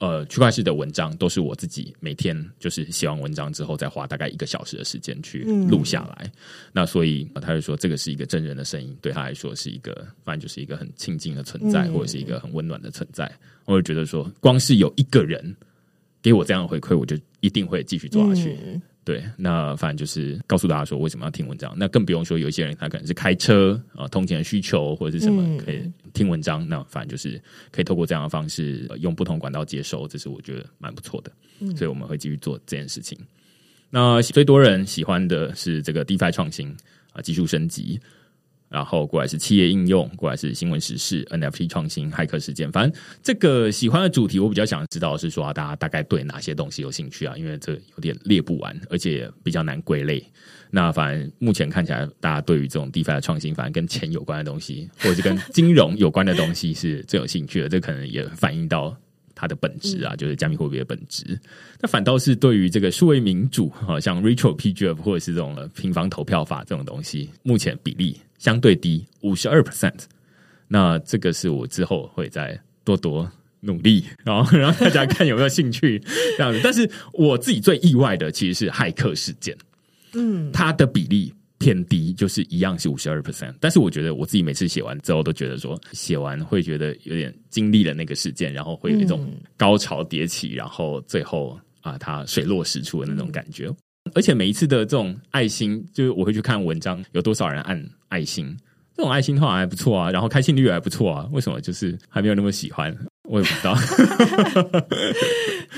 [0.00, 6.32] 呃，区块式的文章都是我自己每天就是写完文章之后，再花大概一个小时的时间去录下来。
[6.72, 13.30] 那所以他就说，这个是一个真人的声音，对他来说是一个，反正就是一个很亲近的存在，或者是一个很温暖的存在。
[13.66, 15.54] 我就觉得说，光是有一个人
[16.22, 18.56] 给我这样的回馈，我就一定会继续做下去。
[19.10, 21.74] 对，那反正就是告诉大家说为什么要听文章。
[21.76, 25.82] 那更不用说有一些人他可能是开车啊，通勤的需求或者是什么可以
[26.14, 26.64] 听文章。
[26.68, 27.42] 那反正就是
[27.72, 31.32] 可以透过这样的方式，用不同管道接收，这是我觉得蛮不错的。
[31.76, 33.18] 所以我们会继续做这件事情。
[33.90, 36.72] 那最多人喜欢的是这个 DeFi 创新
[37.12, 37.98] 啊，技术升级。
[38.70, 42.70] 然后过来是企业应用，过来是新闻时事、NFT 创新、骇客事件。
[42.70, 47.34] 反正这个喜欢的主题，我比较想知道是说，大家大概对哪些东西有兴趣啊？
[47.36, 50.24] 因为这有点列不完，而且比较难归类。
[50.70, 57.68] 那反正目前看起来，大家对于这种 DeFi 的创新，反正跟钱有关的东西，或者是跟金融有关的东西，是最有兴趣的。
[57.68, 58.96] 这可能也反映到
[59.34, 61.36] 它的本质啊，就是加密货币的本质。
[61.80, 68.16] 那反倒是对于这个数位民主，好像 Retro PGF 或者是这种平方投票法这种东西，目前比例。
[68.40, 69.94] 相对低，五十二 percent。
[70.66, 73.30] 那这个是我之后会再多多
[73.60, 76.02] 努力，然后 让大家看有没有兴趣
[76.36, 76.60] 这样子。
[76.64, 79.56] 但是我自己最意外的其实是骇客事件，
[80.14, 83.52] 嗯，它的比例偏低，就是一样是五十二 percent。
[83.60, 93.70] 但是我觉得我自己每次写完之后，都觉得说写完会觉得有点经历了那个事件，然后会有一种高潮迭起，然后最后啊，它水落石出的那种感觉。
[94.14, 98.56] 而且每一次的这种爱心，就是我会去看文章，有多少人按爱心，
[98.96, 101.28] 这种爱心的话还不错啊，然后开心率也还不错啊。
[101.32, 102.96] 为什么就是还没有那么喜欢？
[103.24, 103.74] 我也不知道。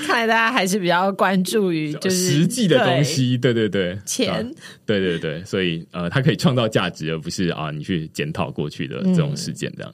[0.07, 4.51] 看来大家还是比较关注于就是实际的东西，对对对，钱，
[4.85, 9.93] 对对对，所以呃，它可以创造价值，而不是啊，你去检讨过去的这种事件这样。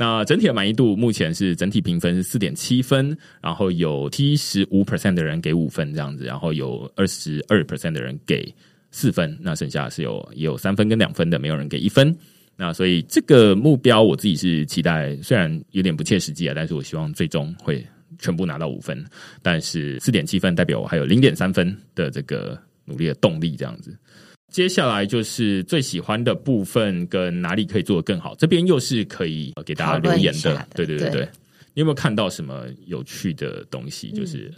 [0.00, 8.50] 那整体的满意度目前是整体评分是四点七分，然后有七十五 percent 的人给五分这样子，然后有二十二 percent 的人给
[8.90, 12.16] 四分，那剩下是有也有三分跟两分的，没有人给一分。
[12.56, 17.86] 那所以这个目标我自己是期待，虽然有点不切实际啊，但是我希望最终会
[18.18, 19.04] 全部拿到五分。
[19.42, 23.94] 但是四点七分代表我还有零点三分的这个努力的动力这样子。
[24.50, 30.66] 接下来就是最喜欢的部分跟哪里可以做得更好，这边又是可以给大家留言的。
[30.74, 31.28] 对对对对，
[31.72, 34.10] 你有没有看到什么有趣的东西？
[34.10, 34.52] 就是，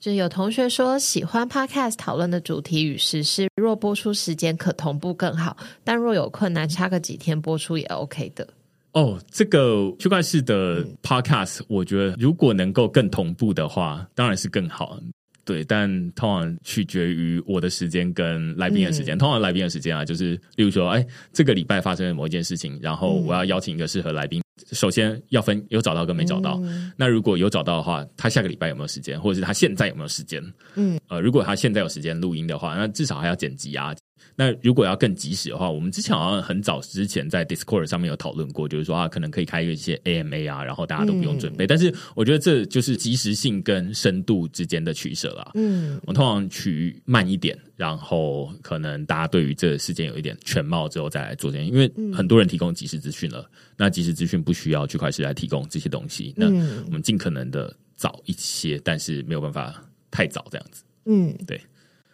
[0.00, 8.48] 就有同学说喜欢 Podcast 讨论的主题与时事，若播出时间可同步更好，但若有困难差个几天播出也 OK 的。
[8.92, 14.98] 哦，这个区块式的 Podcast，我觉得如果能够更同步的话，当然是更好。
[15.46, 19.16] 对，但通常取决于我的时间跟来宾的时间。
[19.16, 24.42] 通常来宾的时间啊，就是例如说，哎，这个礼拜发生了某一件事情，然后我要邀请一个适合来宾。
[24.72, 26.60] 首先要分有找到跟没找到。
[26.96, 30.42] 那如果有找到的话，他下个礼拜有没有时间，或者是他现在有没有时间？
[30.74, 33.94] 嗯，呃，如果他现在有时间录音的话，那至少还要剪辑啊。
[34.38, 41.66] 那如果要更及时的话，我们之前好像很早之前在 Discord 上面有讨论过，就是说啊，可能可以开一些 AMA 啊，然后大家都不用准备。
[41.66, 45.52] 但是我觉得这就是及时性跟深度之间的取舍了。
[45.54, 56.46] 嗯，我通常取慢一点，然后可能大家对于这个事件有一点全貌之后再来做这件，因为很多人提供及时资讯了，那及时资讯不需要区块链来提供这些东西，那
[56.84, 60.84] 我们尽可能的早一些，但是没有办法太早这样子。
[61.06, 61.58] 嗯，对。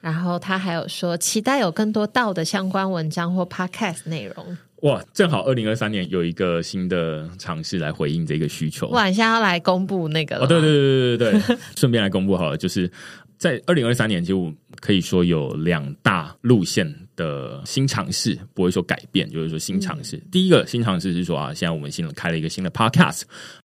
[0.02, 4.58] 然后他还有说，期待有更多道的相关文章或 podcast 内容。
[4.82, 8.88] 哇，正好二零二三年有一个新的尝试来回应这个需求。
[8.88, 10.38] 哇，现在要来公布那个？
[10.38, 12.56] 哦，对对对对对对， 顺便来公布好了。
[12.56, 12.90] 就是
[13.38, 20.16] 在二零二三年，就可以说有两大路线的新尝试，不会说改变，就是说新尝试。
[20.32, 23.22] 第一个新尝试是说啊，现在我们新开了一个新的 podcast，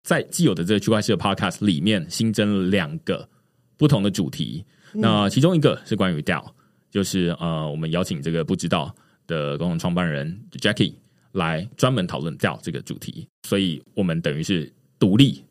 [0.02, 3.28] 在既有的这个区块链的 podcast 里面新增了两个
[3.76, 4.64] 不同的主题。
[4.94, 6.44] 那其中一个是关于 DAO，
[6.90, 8.94] 就是呃，我们邀请这个不知道
[9.28, 10.94] 的共同创办人 Jackie
[11.32, 15.44] 来专门讨论 DAO 这个主题，所以我们等于是独立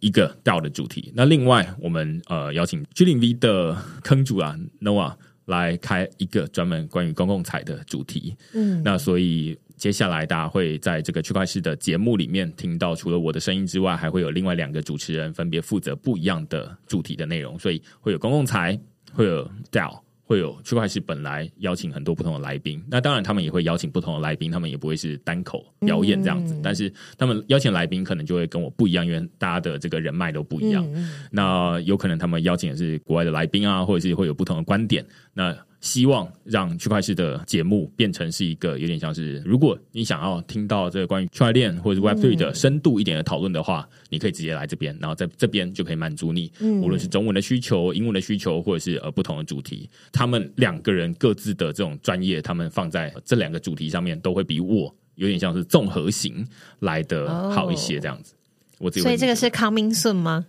[0.00, 1.12] 一个 DAO 的主题。
[1.14, 5.14] 那另外，我们呃邀请 G 零 V 的坑主啊 Noah
[5.46, 8.36] 来开一个专门关于公共财的主题。
[8.52, 18.78] 嗯，那所以接下来大家会在这个区块市的节目里面听到，除了我的声音之外，还会有另外两个主持人分别负责不一样的主题的内容，所以会有公共财，
[19.12, 20.03] 会有 DAO。
[20.26, 30.84] 会有区块是本来邀请很多不同的来宾，那当然他们也会邀请不同的来宾，他们也不会是单口表演这样子，但是他们邀请来宾可能就会跟我不一样，因为大家的这个人脉都不一样。
[31.30, 35.04] 那有可能他们邀请的是国外的来宾啊，或者是会有不同的观点。
[35.34, 35.54] 那
[35.84, 46.50] 希望让区块链的节目变成是一个有点像是，如果你想要听到这个关于区块链或者 Web Three 的深度一点的讨论的话，你可以直接来这边，然后在这边就可以满足你，
[46.82, 56.42] 无论是中文的需求、英文的需求，或者是呃不同的主题，他们两个人各自的这种专业，他们放在这两个主题上面，都会比我有点像是综合型
[56.78, 58.34] 来的好一些这样子。
[58.78, 60.44] 我所以这个是 coming soon 吗？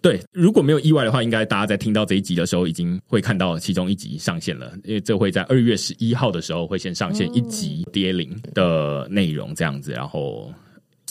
[0.00, 4.70] 对，如果没有意外的话，应该大家在听到这一集的时候，已经会看到其中一集上线了。
[4.84, 9.92] 因为这会在二月十一号的时候会先上线一集 A 零的内容，这样子。
[9.92, 10.52] 然后，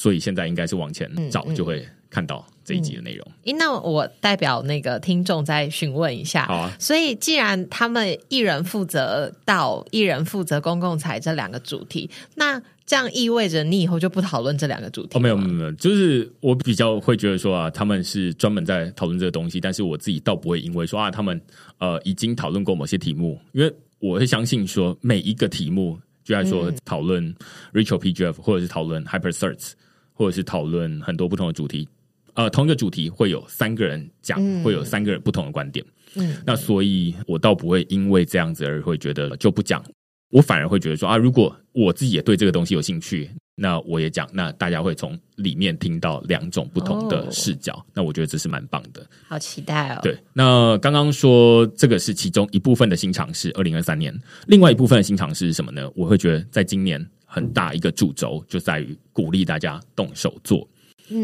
[0.04, 3.26] 所以现在应该是往前找，就会看到这一集的内容。
[3.46, 6.46] 诶，那我代表那个听众再询问一下。
[6.46, 6.76] 好啊。
[6.78, 15.18] 所以，既然他们一人负责到一人负责公共财这两个主题，那这样意味着你以后就不讨论这两个主题？
[15.18, 21.40] 哦，没有没有没有，就是我比较会觉得说啊，他们是专门在讨论这个东西，但是我自己倒不会因为说啊，他们
[21.78, 27.34] 呃已经讨论过某些题目，因为我会相信说每一个题目，就在说讨论
[27.72, 29.72] Rachel PGF 或者是讨论 Hyper Search，
[30.14, 31.88] 或者是讨论很多不同的主题，
[32.36, 35.86] 呃，同一个主题会有三个人讲，会有三个人不同的观点，
[36.16, 39.84] 嗯，那所以我倒不会因为这样子而会觉得就不讲。
[40.30, 49.08] 我反而会觉得说啊，如果我自己也对这个东西有兴趣，那我也讲，那大家会从里面听到两种不同的视角，那我觉得这是蛮棒的。
[49.28, 50.00] 好期待哦！
[50.02, 54.12] 对，那刚刚说这个是其中一部分的新尝试，二零二三年，
[54.48, 55.88] 另外一部分的新尝试是什么呢？
[55.96, 57.00] 我会觉得在今年
[57.34, 60.68] 很大一个主轴就在于鼓励大家动手做。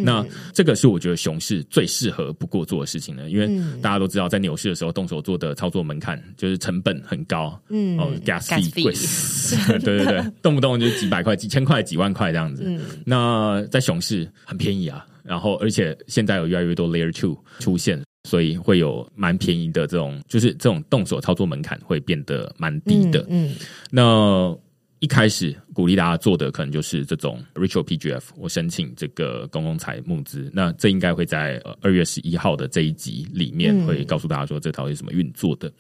[0.04, 3.48] 那这个是我觉得熊市最适合不过做的事情了，因为
[3.82, 8.94] 大家都知道，在牛市的时候动手做的操作门槛就是成本很高，嗯，哦，gas 费贵，
[9.80, 12.80] 对对对，动不动就几百块、几千块、几万块这样子。
[13.06, 23.26] 那在熊市很便宜啊，然后而且现在有越来越多 layer two 出现，所以会有蛮便宜的这种，就是这种动手操作门槛会变得蛮低的。
[23.30, 23.56] 嗯，
[23.90, 24.56] 那。
[25.00, 35.72] 一开始鼓励大家做的可能就是这种 ritual PGF，我申请这个公共财募资，那这应该会在二月十一号的这一集里面会告诉大家说这套是怎么运作的。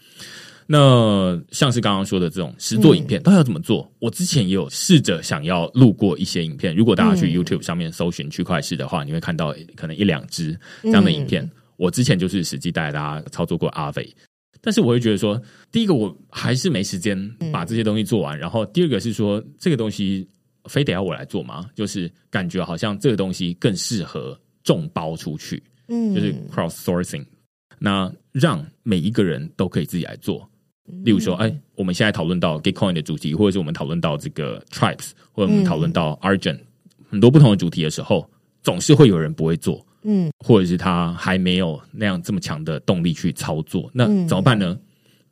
[0.71, 3.91] 那像是刚刚说的这种实作影片，到底要怎么做？
[3.99, 11.49] 我之前也有试着想要录过一些影片，如果大家去 YouTube 上面搜寻区块式的话，你会看到可能一两支这样的影片。
[11.75, 14.15] 我之前就是实际带大家操作过阿伟。
[14.61, 15.41] 但是我会觉得说，
[15.71, 17.17] 第一个我还是没时间
[17.51, 20.27] 把这些东西做完，然后第二个是说，这个东西
[20.65, 21.65] 非得要我来做吗？
[21.73, 27.25] 就是感觉好像这个东西更适合众包出去，嗯，就是 cross sourcing，
[27.77, 30.49] 那让每一个人都可以自己来做。
[31.03, 36.59] 例如说，哎，我们现在讨论到 Gitcoin 的主题，或者是我们讨论到这个 Tribes，或者我们讨论到 Argent，
[37.07, 38.27] 很多不同的主题的时候，
[38.63, 39.85] 总是会有人不会做。
[40.03, 44.77] 嗯，或者是他还没有那样这么强的动力去操作，那怎么办呢？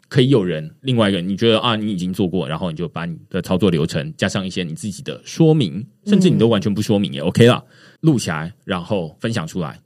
[0.10, 7.62] 可以有人另外一个，你觉得啊，你已经做过，然后你就把你的操作流程加上一些你自己的说明，甚至你都完全不说明也 OK 了，
[8.00, 9.78] 录起来然后分享出来。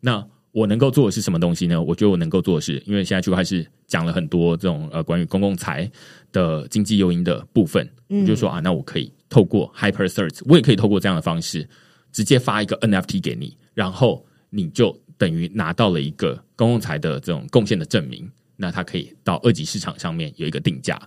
[0.00, 0.22] 那
[0.52, 1.80] 我能够做的是什么东西呢？
[1.80, 5.90] 我觉得我能够做的是，因为现在就开始讲了很多这种呃关于公共财
[6.30, 11.66] 的经济诱因的部分，你就说啊，那我可以透过 Hyper Search，我也可以透过这样的方式
[12.12, 14.26] 直接发一个 NFT 给你，然后。
[14.50, 21.00] 你就等于拿到了一个公共财的这种贡献的证明，那它可以到二级市场上面有一个定价。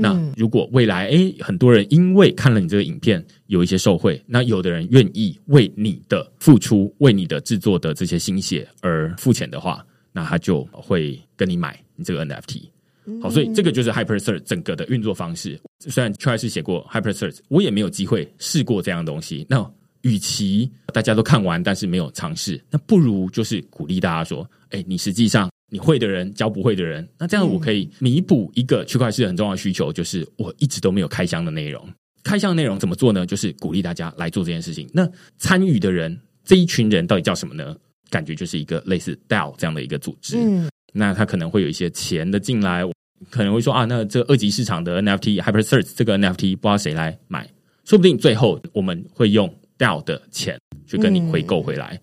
[0.00, 12.62] 那如果未来诶很多人因为看了你这个影片有一些受贿，那有的人愿意为你的付出、为你的制作的这些心血而付钱的话，那他就会跟你买你这个 NFT。
[13.20, 15.58] 好，所以这个就是 Hyper Search 整个的运作方式。
[15.80, 19.46] 虽然 Try 是写过 Hyper Search，我也没有机会试过这样的东西。
[19.48, 19.68] 那
[20.02, 31.86] 与其大家都看完，但是没有尝试，那不如就是鼓励大家说：“哎，你实际上你会的人教不会的人，那这样我可以弥补一个区块链很重要的需求，就是我一直都没有开箱的内容。
[32.22, 33.24] 开箱内容怎么做呢？
[33.24, 34.88] 就是鼓励大家来做这件事情。
[34.92, 37.76] 那参与的人这一群人到底叫什么呢？
[38.10, 40.36] 感觉就是一个类似 DAO 这样的一个组织。
[40.38, 42.82] 嗯，那他可能会有一些钱的进来，
[43.30, 47.48] 可能会说啊，那这二级市场的 NFT Hyper Search 这个 NFT 不知道谁来买。”
[47.84, 51.98] 说不定最后我们会用掉的钱去跟你回购回来，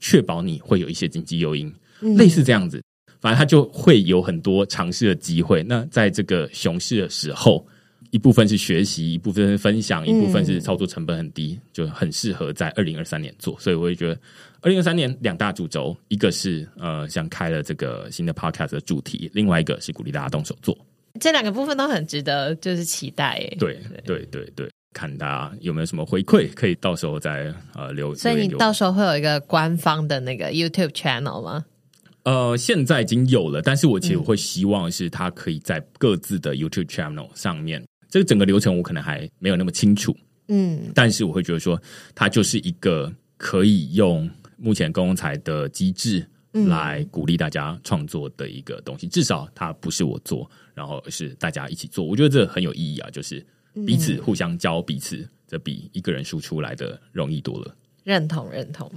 [0.00, 1.72] 确保你会有一些经济诱因，
[2.18, 2.82] 类似这样子。
[3.20, 5.62] 反正他就会有很多尝试的机会。
[5.62, 7.66] 那在这个熊市的时候，
[8.10, 13.54] 一部分是学习，一部分是分享，一部分是操作成本很低，就很适合在二零二三年做。
[13.60, 14.18] 所以我也觉得，
[14.62, 20.74] 二零二三年两大主轴，一个是呃，像开了这个新的 podcast 的主题，另外一个是鼓励大家动手做。
[21.20, 23.38] 这两个部分都很值得，就是期待。
[23.58, 28.14] 对对对对，看大家有没有什么回馈，可以到时候再呃留。
[28.14, 31.64] 所以你到时候会有一个官方的那个 YouTube channel 吗？
[32.24, 37.82] 呃，现在已经有了，但是我其实会希望是它可以在各自的 YouTube channel 上面。
[38.10, 40.14] 这个整个流程我可能还没有那么清楚，
[40.48, 41.80] 嗯，但是我会觉得说，
[42.14, 49.06] 它就是一个可以用目前公共财的机制来鼓励大家创作的一个东西。
[49.06, 52.04] 至少它不是我做，然后是大家一起做。
[52.04, 53.44] 我觉得这很有意义啊，就是
[53.86, 57.74] 彼此互相教彼此，这比一个人输出来的容易多了。
[58.04, 58.90] 认同认同。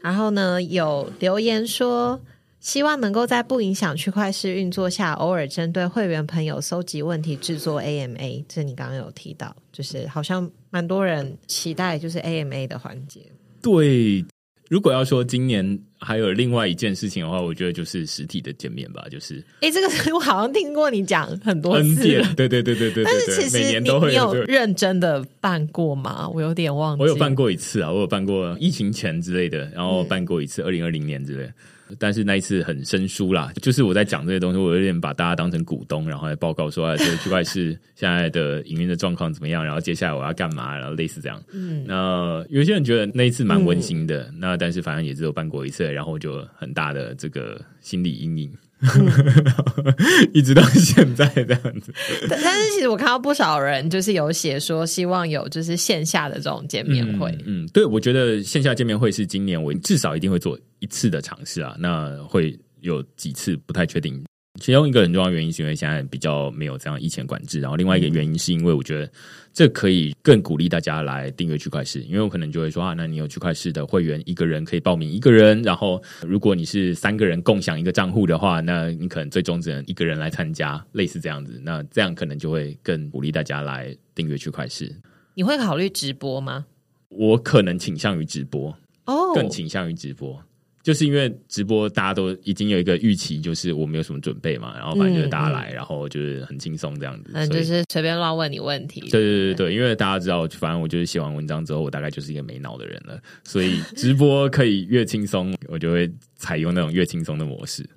[0.00, 2.20] 然后呢，有留言说。
[2.60, 8.42] 希望能够在不影响区块式运作下，偶尔针对会员朋友搜集问题，制作 AMA。
[8.48, 13.20] 这你刚刚有提到，就是好像蛮多人期待就是 AMA 的环节。
[13.60, 14.24] 对，
[14.70, 19.04] 如果要说今年还有另外一件事情的话，我觉得就是实体的见面吧。
[19.10, 22.02] 就是，哎，这个 我好像听过你讲很多次。
[22.36, 23.04] 对对对对对。
[23.04, 26.28] 但是其实你你有认真的办过吗？
[26.28, 27.02] 我有点忘记。
[27.02, 31.50] 我有办过一次啊，我有办过疫情前之类的，然后办过一次二零二零年之类。
[31.98, 41.42] 但是那一次很生疏啦，就是我在讲这些东西，我有点把大家当成股东，然后来报告说啊，这个 区块是现在的营运的状况怎么样，然后接下来我要干嘛，然后类似这样。
[41.52, 48.52] 嗯，那有些人觉得那一次蛮温馨的，那但是反正也只有办过一次，然后就很大的这个心理阴影。
[50.32, 51.92] 一直到现在这样子，
[52.28, 57.36] 但是其实我看到不少人就是有写说希望有就是线下的这种见面会。
[57.46, 61.74] 嗯，对，我觉得线下见面会是今年我至少一定会做一次的尝试啊。
[61.78, 64.22] 那会有几次不太确定。
[64.60, 69.10] 其中一个很重要原因是因为现在比较没有这样疫情管制，然后另外一个原因是因为我觉得
[69.52, 84.94] 这可以更鼓励大家来订阅区块市，因为我可能就会说啊，那你有区块市的会员，一个人可以报名一个人，然后如果你是三个人共享一个账户的话，那你可能最终只能一个人来参加，类似这样子，那这样可能就会更鼓励大家来订阅区块市。
[85.34, 86.64] 你会考虑直播吗？
[87.08, 88.76] 我可能倾向于直播
[89.06, 90.40] 哦，更倾向于直播。
[90.84, 99.00] 就是因为直播，大家都已经有一个预期，就是我没有什么准备嘛，然后反正就是大家来，然后就是很轻松这样子，嗯，就是随便乱问你问题。
[99.00, 107.88] 对对对对，因为大家知道，反正我就是写完文章之后，我大概就是一个没脑的人了，所以直播可以越轻松，我就会采用那种越轻松的模式。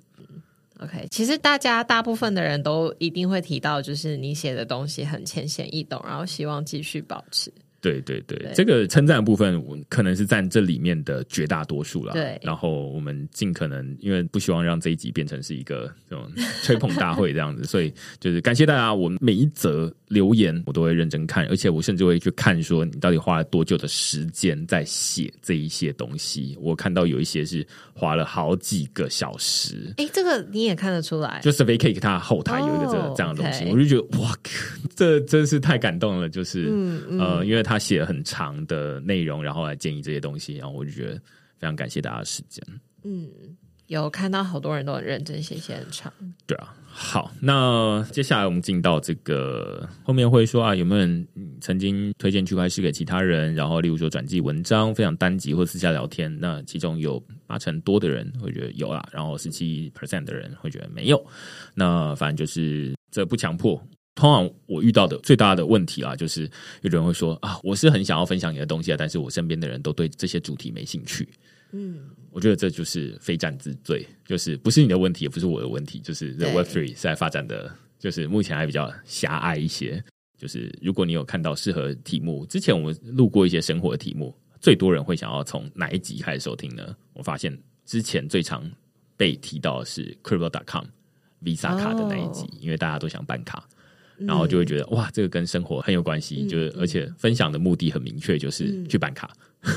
[0.78, 7.52] OK，其实大家大部分的人都一定会提到，就是你写的东西很浅显易懂，然后希望继续保持。
[7.80, 12.12] 对对对，这个称赞的部分我可能是占这里面的绝大多数了。
[12.12, 16.28] 对，然后我们尽可能，因为不希望让这一集变成是一个这种
[16.64, 26.58] 吹捧大会这样子，所以就是感谢大家，我每一则留言我都会认真看，而且我甚至会去看说你到底花了多久的时间在写这一些东西。
[26.60, 27.64] 我看到有一些是
[27.94, 29.94] 花了好几个小时。
[29.98, 34.34] 哎，这个你也看得出来，就是 V K 它后台有一个这这样的东西，我就觉得哇，
[34.96, 36.72] 这真是太感动了，就是
[37.20, 37.62] 呃，因为。
[37.68, 41.16] 他写了很长的内容，然后来建议这些东西，然后我就觉得
[41.58, 42.64] 非常感谢大家的时间。
[43.04, 43.28] 嗯，
[43.88, 46.12] 有看到好多人都很认真写，写很长。
[46.46, 51.28] 对啊，好，那接下来我们进到这个后面会说啊，有没有人
[51.60, 53.54] 曾经推荐区块链给其他人？
[53.54, 61.22] 然后例如说转寄文章、分享单集或私下聊天，那其中有八成多的人会觉得有啦，然后十七 percent 的人会觉得没有。
[61.74, 63.80] 那反正就是这不强迫。
[64.18, 66.50] 通常我遇到的最大的问题啊，就是
[66.82, 71.28] 有人会说啊，我是很想要分享你的东西啊，但是我身边的人都对这些主题没兴趣。
[71.70, 72.00] 嗯，
[72.32, 80.02] 我觉得这就是非战之罪，就是不是你的问题，也不是我的问题，就是 The Web Three 在发展的，就是目前还比较狭隘一些。
[80.36, 86.96] 就是如果你有看到适合题目，之前我们录过一些生活的题目，最多人会想要从哪一集开始收听呢？
[87.12, 88.68] 我发现之前最常
[89.16, 90.86] 被提到的是 Crypto.com
[91.40, 93.68] Visa 卡的那一集，因为大家都想办卡。
[94.26, 99.30] 然后就会觉得哇，这个跟生活很有关系，就是而且分享的目的很明确，就是去办卡。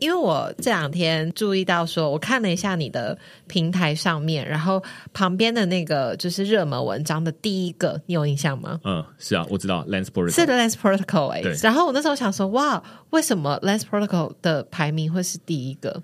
[0.00, 3.18] 因为我这两天注意到，说我看了一下你的
[3.48, 4.80] 平台上面，然后
[5.12, 8.78] 旁边的那个就是热门文章的第一个，你有印象吗？
[8.84, 11.40] 嗯，是啊，我知道 Lens Protocol 是 Lens Protocol 哎。
[11.64, 12.80] 然后我那时候想说，哇，
[13.10, 16.00] 为什么 Lens Protocol 的排名会是第一个？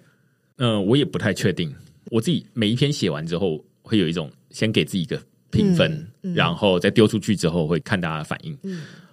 [0.56, 1.72] 嗯，我也不太确定。
[2.10, 5.22] 我自己每一篇写完之后，会有一种先给自己一个。
[5.54, 8.58] 评分，然后再丢出去之后会看大家的反应。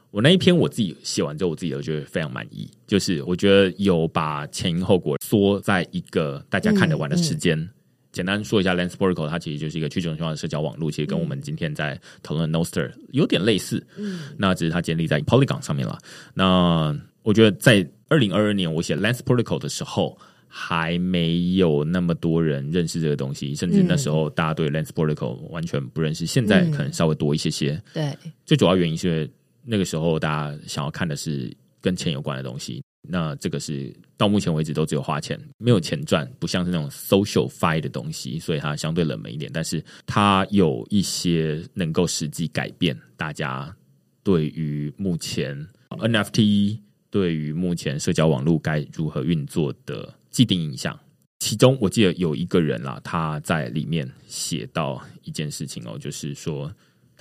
[0.10, 2.70] 我那一篇我自己写完之后，我自己都觉得非常满意。
[2.86, 7.70] 就是我觉得有把前因后果缩在一个大家看得完的时间。
[8.12, 13.82] 简单说一下，Lens Protocol，它其实就是一个去中心化的社交网络，其实跟我们今天在讨论的 Noster 有点类似。
[13.96, 15.98] 嗯，那只是它建立在 Polygon 上面了。
[16.34, 20.18] 那我觉得在二零二二年我写 Lens Protocol 的时候，
[20.54, 26.26] 还没有那么多人认识这个东西，甚至那时候大家对 Lens Protocol 完全不认识。
[26.26, 27.82] 现在可能稍微多一些些。
[27.94, 28.14] 对，
[28.46, 29.32] 最主要原因是因为
[29.64, 32.84] 那个时候大家想要看的是跟钱有关的东西。
[33.04, 39.50] 那这个是到目前为止都只有花钱，没有钱赚，不像是那种 social fi 的东西，所以它相对冷门一点。
[39.52, 43.74] 但是它有一些能够实际改变大家
[44.22, 45.58] 对于目前
[45.90, 46.78] NFT
[47.10, 51.00] 对于目前社交网络该如何运作的既定印象。
[51.40, 56.74] 其中我记得有一个人啦，他在里面写到一件事情哦，就是说。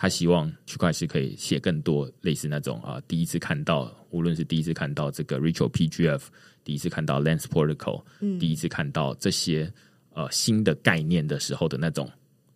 [0.03, 6.23] 他希望区块链可以写更多类似那种啊，第一次看到，无论是第一次看到这个 Ritual PGF，
[6.65, 9.71] 第一次看到 Lens Protocol，嗯，第一次看到这些
[10.15, 12.11] 呃新的概念的时候的那种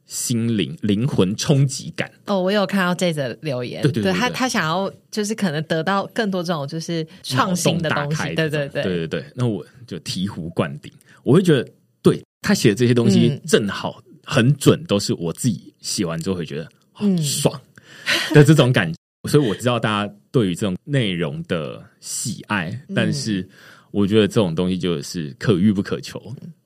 [0.06, 2.10] 心灵灵魂冲击感。
[2.26, 8.82] 哦，我有看到这则留言，对对对，他他想要就是可能得到更多这种就是创新的东西，对对对。
[8.82, 9.24] 对对对。
[9.34, 10.92] 那我就醍醐灌顶，
[11.22, 11.68] 我会觉得
[12.02, 16.68] 对他写的这些东西正好很准，都是我自己写完之后会觉得。
[16.96, 17.60] 很爽
[18.32, 18.96] 的这种感觉，
[19.28, 23.48] 所以我知道大家对于这种内容的喜爱，但是
[23.94, 26.20] 我觉得这种东西就是可遇不可求。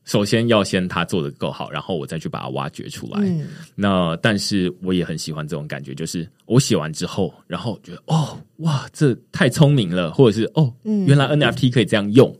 [0.06, 3.20] 首先要先他做的够好，然后我再去把它挖掘出来。
[3.74, 12.34] 那但是我也很喜欢这种感觉，就是我写完之后，然后觉得哦哇，这太聪明了，或者是哦，原来 NFT 可以这样用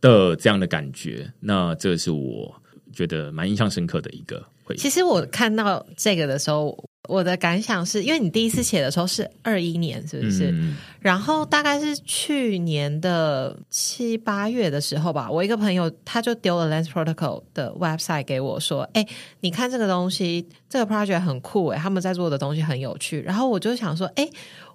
[0.00, 1.30] 的这样的感觉。
[1.38, 2.61] 那这是我
[2.92, 4.78] 觉得蛮印象深刻的一个回忆。
[4.78, 6.76] 其实我看到这个的时候。
[7.08, 10.54] 我的感想是，因为你第一次写的时候是二一年，是不是？
[11.00, 19.04] 然后大概是去年的七八月的时候吧，我一个朋友他就丢了 Lens Protocol 的 website 给我，说：“哎，
[19.40, 24.30] 你看这个东西，这个 project 很酷哎，他们在做的东西很有趣。”然后我就想说：“哎，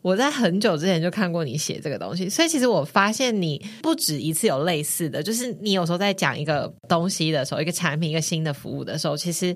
[0.07, 9.53] 我在很久之前就看过你写这个东西，所以其实我发现你不止一次有类似的，就是你有时候在讲一个东西的时候，一个产品、一个新的服务的时候，其实。”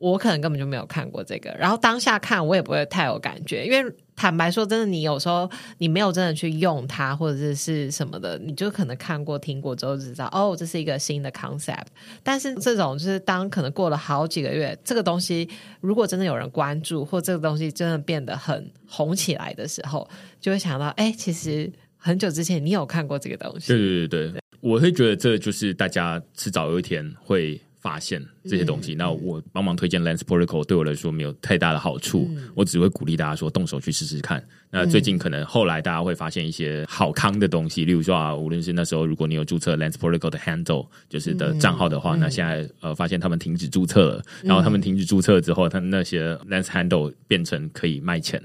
[0.00, 3.84] 我可能根本就没有看过这个，然后当下看我也不会太有感觉，因为
[4.20, 11.86] 坦白说，真的，你有时候你没有真的去用它或者是什么的，你就可能看过、听过之后知道，哦，这是一个新的 concept。
[12.22, 15.48] 但是这种就是当可能过了好几个月，这个东西
[15.80, 20.06] 如果真的有人关注，或这个东西真的变得很红起来的时候，
[20.38, 23.68] 就会想到，哎，其实很久之前你有看过这个东西。
[23.68, 27.58] 对对对对，我会觉得这就是大家迟早有一天会。
[27.80, 34.42] 发现这些东西，那我帮忙推荐 Lens Protocol 对我来说没有太大的好处，我只会鼓励大家说动手去试试看。
[34.72, 48.40] 那最近可能后来大家会发现一些好康的东西，例如说啊，无论是那时候如果你有注册 Lens Protocol 的 handle 就是的账号的话，那现在呃发现他们停止注册了，然后他们停止注册之后，他那些 Lens handle 变成可以卖钱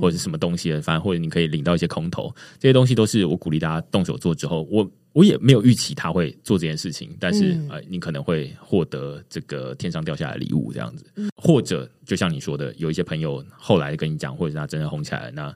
[0.00, 4.90] 或者是什么东西，反正或者你可以领到一些空投，这些东西都是我鼓励大家动手做之后我。
[5.12, 11.04] 我也没有预期他会做这件事情，但是呃，你可能会获得这个天上掉下来的礼物这样子，
[11.36, 15.54] 或者就像你说的，有一些朋友后来跟你讲，或者他真的红起来，那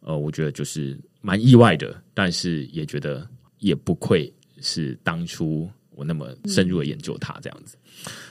[0.00, 3.26] 呃，我觉得就是蛮意外的，但是也觉得
[3.58, 4.30] 也不愧
[4.60, 7.76] 是当初我那么深入的研究他这样子。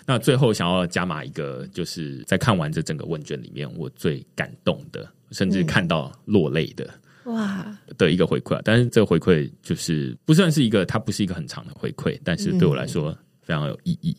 [0.06, 6.88] 那最后想要加码一个，就是在看完这整个问卷里面，我最感动的，甚至看到落泪的。
[7.26, 14.16] 哇的一个回馈啊，但是这个回馈就是不算是一个，它不是一个很长的回馈，但是对我来说非常有意义。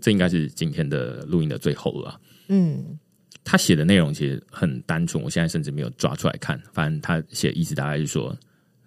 [0.00, 2.20] 这应该是今天的录音的最后了。
[2.48, 2.98] 嗯，
[3.44, 6.60] 他写的内容其实很单纯，我现在甚至没有抓出来看。
[6.72, 8.36] 反正他写意思大概是说，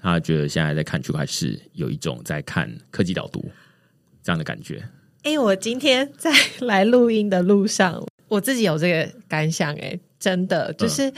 [0.02, 3.50] 他觉得现在在看区块是有一种在看科技导读
[4.24, 4.84] 这样的感觉。
[5.24, 9.74] 哎，我今天在来录音的路上，我自己有这个感想。
[9.76, 11.12] 哎，真的就是。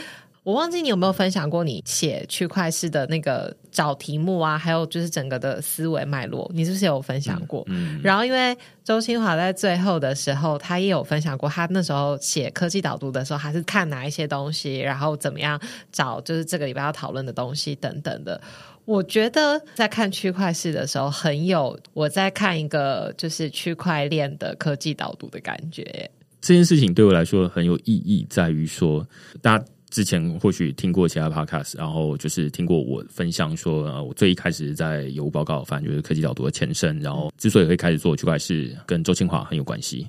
[0.43, 7.63] 我忘记你有没有分享过你写区块式的那个找题目啊，还有就是整个的思维脉络，你是不是有分享过？
[7.67, 8.01] 嗯。
[8.03, 15.57] 然后因为周清华在最后的时候，他也有分享过，他那时候写科技导读的时候，还是看哪一些东西，然后怎么样
[15.93, 18.41] 找就是这个礼拜要讨论的东西等等的。
[18.83, 26.11] 我觉得在看区块式的时候，很有我在看一个就是区块链的科技导读的感觉。
[26.41, 29.07] 这件事情对我来说很有意义，在于说
[29.41, 29.65] 大家。
[29.93, 36.99] 之前或许听过其他 podcast，然后就是听过我分享说，呃，我最一开始在有报告，反正就是科技导读的前身。
[36.99, 40.07] 然后之所以会开始做区块是跟周清华很有关系。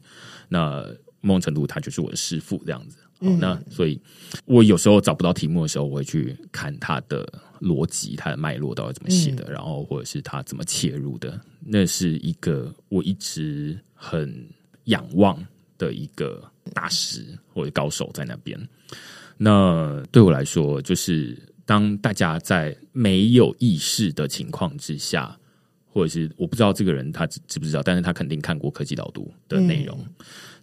[0.48, 0.82] 那
[1.20, 2.96] 某种程度他就是我的师傅这样子。
[3.20, 4.00] 好，那所以
[4.46, 7.30] 我有时候找不到题目的时候，我会去看他的
[7.60, 11.38] 逻辑、他的脉络到底怎么写的，然后或者是他怎么切入的。
[11.60, 14.34] 那是一个我一直很
[14.84, 15.38] 仰望
[15.76, 18.58] 的一个大师或者高手在那边。
[19.36, 25.36] 那对我来说，就是当大家在没有意识的情况之下，
[25.86, 29.98] 或者是我不知道这个人他知知不知道，但是他肯定看过科技导读的内容。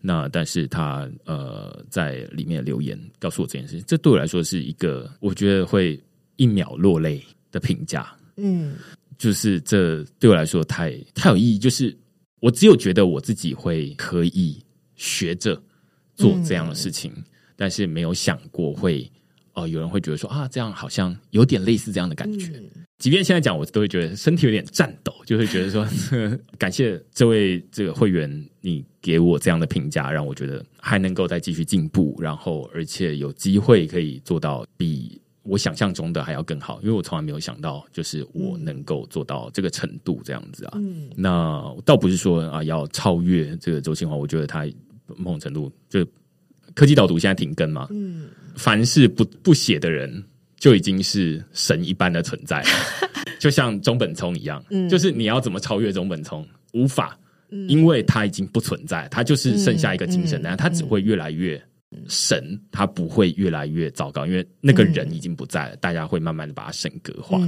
[0.01, 6.01] 那但是他呃在里面留言告诉我这件事，这对我来说是一个我觉得会
[6.37, 8.11] 一秒落泪的评价。
[8.37, 8.75] 嗯，
[9.17, 11.59] 就是这对我来说太太有意义。
[11.59, 11.95] 就是
[12.39, 14.63] 我只有觉得我自己会可以
[14.95, 15.61] 学着
[16.15, 17.13] 做这样的事情。
[17.61, 19.07] 但是没有想过会
[19.53, 22.51] 哦，有人会觉得说啊，这样好像有点类似这样的感觉。
[22.97, 25.87] 即便现在讲，我都会觉得身体有点颤抖，就会觉得说
[26.57, 36.79] 感谢这位这个会员，你给我这样的评价，让我觉得还能够再继续进步，然后而且有机会可以做到比我想象中的还要更好。
[36.81, 40.71] 因为我从来没有想到，就是我能够做到这个程度这样子啊。
[40.77, 44.65] 嗯那倒不是说啊要超越这个周清华，我觉得他
[45.15, 46.03] 某种程度就。
[46.75, 47.87] 科技导读现在停更嘛？
[47.91, 50.23] 嗯，凡是不不写的人，
[50.57, 52.63] 就已经是神一般的存在，
[53.39, 54.63] 就像中本聪一样。
[54.69, 57.17] 嗯，就是你要怎么超越中本聪，无法，
[57.67, 61.61] 因为他已经不存在，他就是剩下一个精神，但他只会越来越
[62.07, 67.39] 神，他不会越来越糟糕，因为那个人已经不在了，大家会慢慢的把他神格化。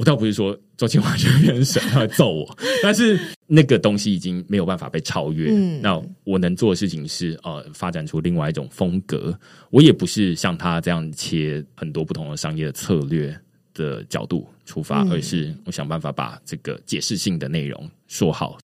[0.00, 5.52] 我倒不是说周清华就变成神，他会揍我，但是那个东西已经没有办法被超越。
[5.82, 9.38] 那我能做的事情是，呃，发展出另外一种风格。
[9.68, 13.38] 我也不是像他这样切很多不同的商业的策略
[13.74, 18.56] 的角度出发，而是我想办法把这个解释性的内容说好。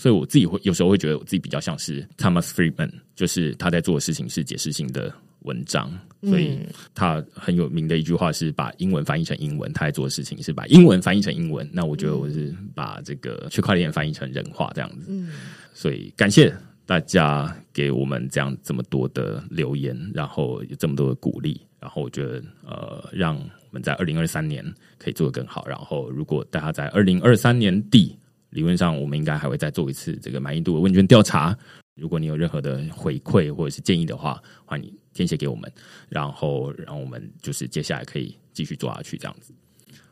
[0.00, 5.12] 所以我自己会有时候会觉得我自己比较像是 Thomas Friedman，就是他在做的事情是解释性的。
[5.46, 5.90] 文章，
[6.22, 6.58] 所以
[6.94, 9.72] 他很有名的一句话是把英文翻译成英文。
[9.72, 11.66] 他在做的事情是把英文翻译成英文。
[11.72, 15.06] 那我觉得我是把这个区块链翻译成人话这样子。
[15.08, 15.30] 嗯，
[15.72, 24.64] 所以感谢大家给我们这样这么多的留言，然后有这么多的鼓励，然后我觉得呃，让我们在二零二三年
[24.98, 25.66] 可以做得更好。
[25.66, 28.16] 然后如果大家在二零二三年底，
[28.50, 31.56] 理论上我们应该还会再做一次这个满意度的问卷调查。
[31.96, 35.72] 如果你有任何的回馈或者是建议的话，欢迎填写给我们，
[36.08, 39.54] 然后让我们就是接下来可以继续做下去这样子。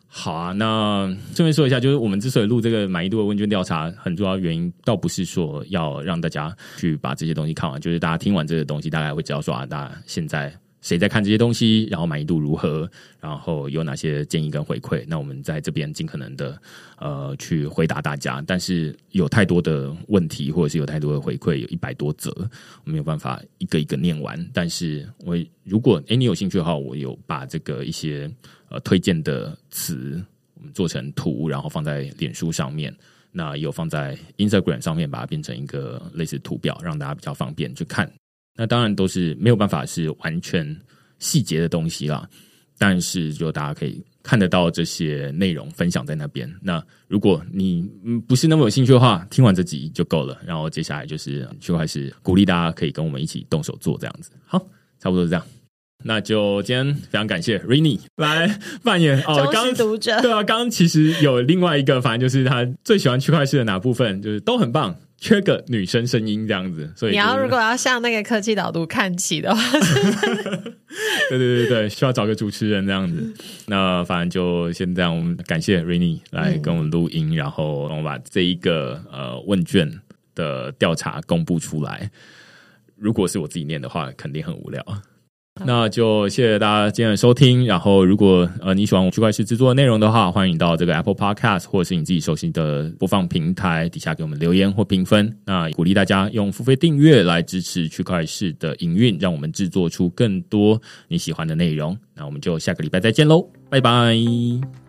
[0.07, 10.53] 好啊，那顺便说一下，就是我们之所以录这个满意度的问卷调查，很重要原因倒不是说要让大家去把这些东西看完，就是大家听完这个东西，大概会知道说啊，大家现在。
[10.85, 11.89] 谁在看这些东西？
[11.91, 12.89] 然后满意度如何？
[13.19, 15.03] 然后有哪些建议跟回馈？
[15.09, 16.61] 那我们在这边尽可能的
[16.99, 18.45] 呃去回答大家。
[18.47, 22.31] 但是有太多的问题，或者是有太多的回馈，有一百多则，
[22.85, 24.39] 我没有办法一个一个念完。
[24.53, 28.31] 但是我如果哎你有兴趣的话，我有把这个一些
[28.69, 30.23] 呃推荐的词，
[30.53, 32.95] 我们做成图，然后放在脸书上面。
[33.33, 38.09] 那有放在 Instagram 上面，把它变成一个类似图表，让大家比较方便去看。
[38.57, 40.77] 那当然都是没有办法是完全
[41.19, 42.29] 细节的东西啦，
[42.79, 46.53] 但是就大家可以看得到这些内容分享在那边。
[46.63, 47.89] 那如果你
[48.27, 50.39] 不是那么有兴趣的话，听完这集就够了。
[50.47, 54.31] 然后接下来就是就开始鼓励大家可以跟我们一起动手做这样子。
[54.47, 54.59] 好，
[54.99, 55.45] 差不多是这样。
[56.07, 64.95] 那就今天非常感谢 Rainy 来扮演哦，刚读者对啊，刚刚其实有另外一个，反正就是他最喜欢区块链的哪部分，就是都很棒。
[65.25, 69.63] 缺个女生声音这样子，所以你要如果要向那个科技导读看齐的话，
[71.31, 73.35] 对对对对，需要找个主持人这样子。
[73.69, 79.91] 那反正就先这样，我们感谢 Rainy 来跟我们录音，然后我们把这一个呃问卷
[80.35, 82.11] 的调查公布出来。
[82.97, 84.85] 如果是我自己念的话，肯定很无聊。
[85.65, 87.65] 那就谢谢大家今天的收听。
[87.65, 95.33] 然后，如果呃你喜欢我区块链制作的内容的话，欢迎到这个 Apple Podcast 或是你自己熟悉的播放平台底下给我们留言或评分。
[95.45, 101.97] 那鼓励大家用付费订阅来支持区块链的营运，让我们制作出更多你喜欢的内容。
[102.15, 104.84] 那我们就下个礼拜再见喽，拜拜。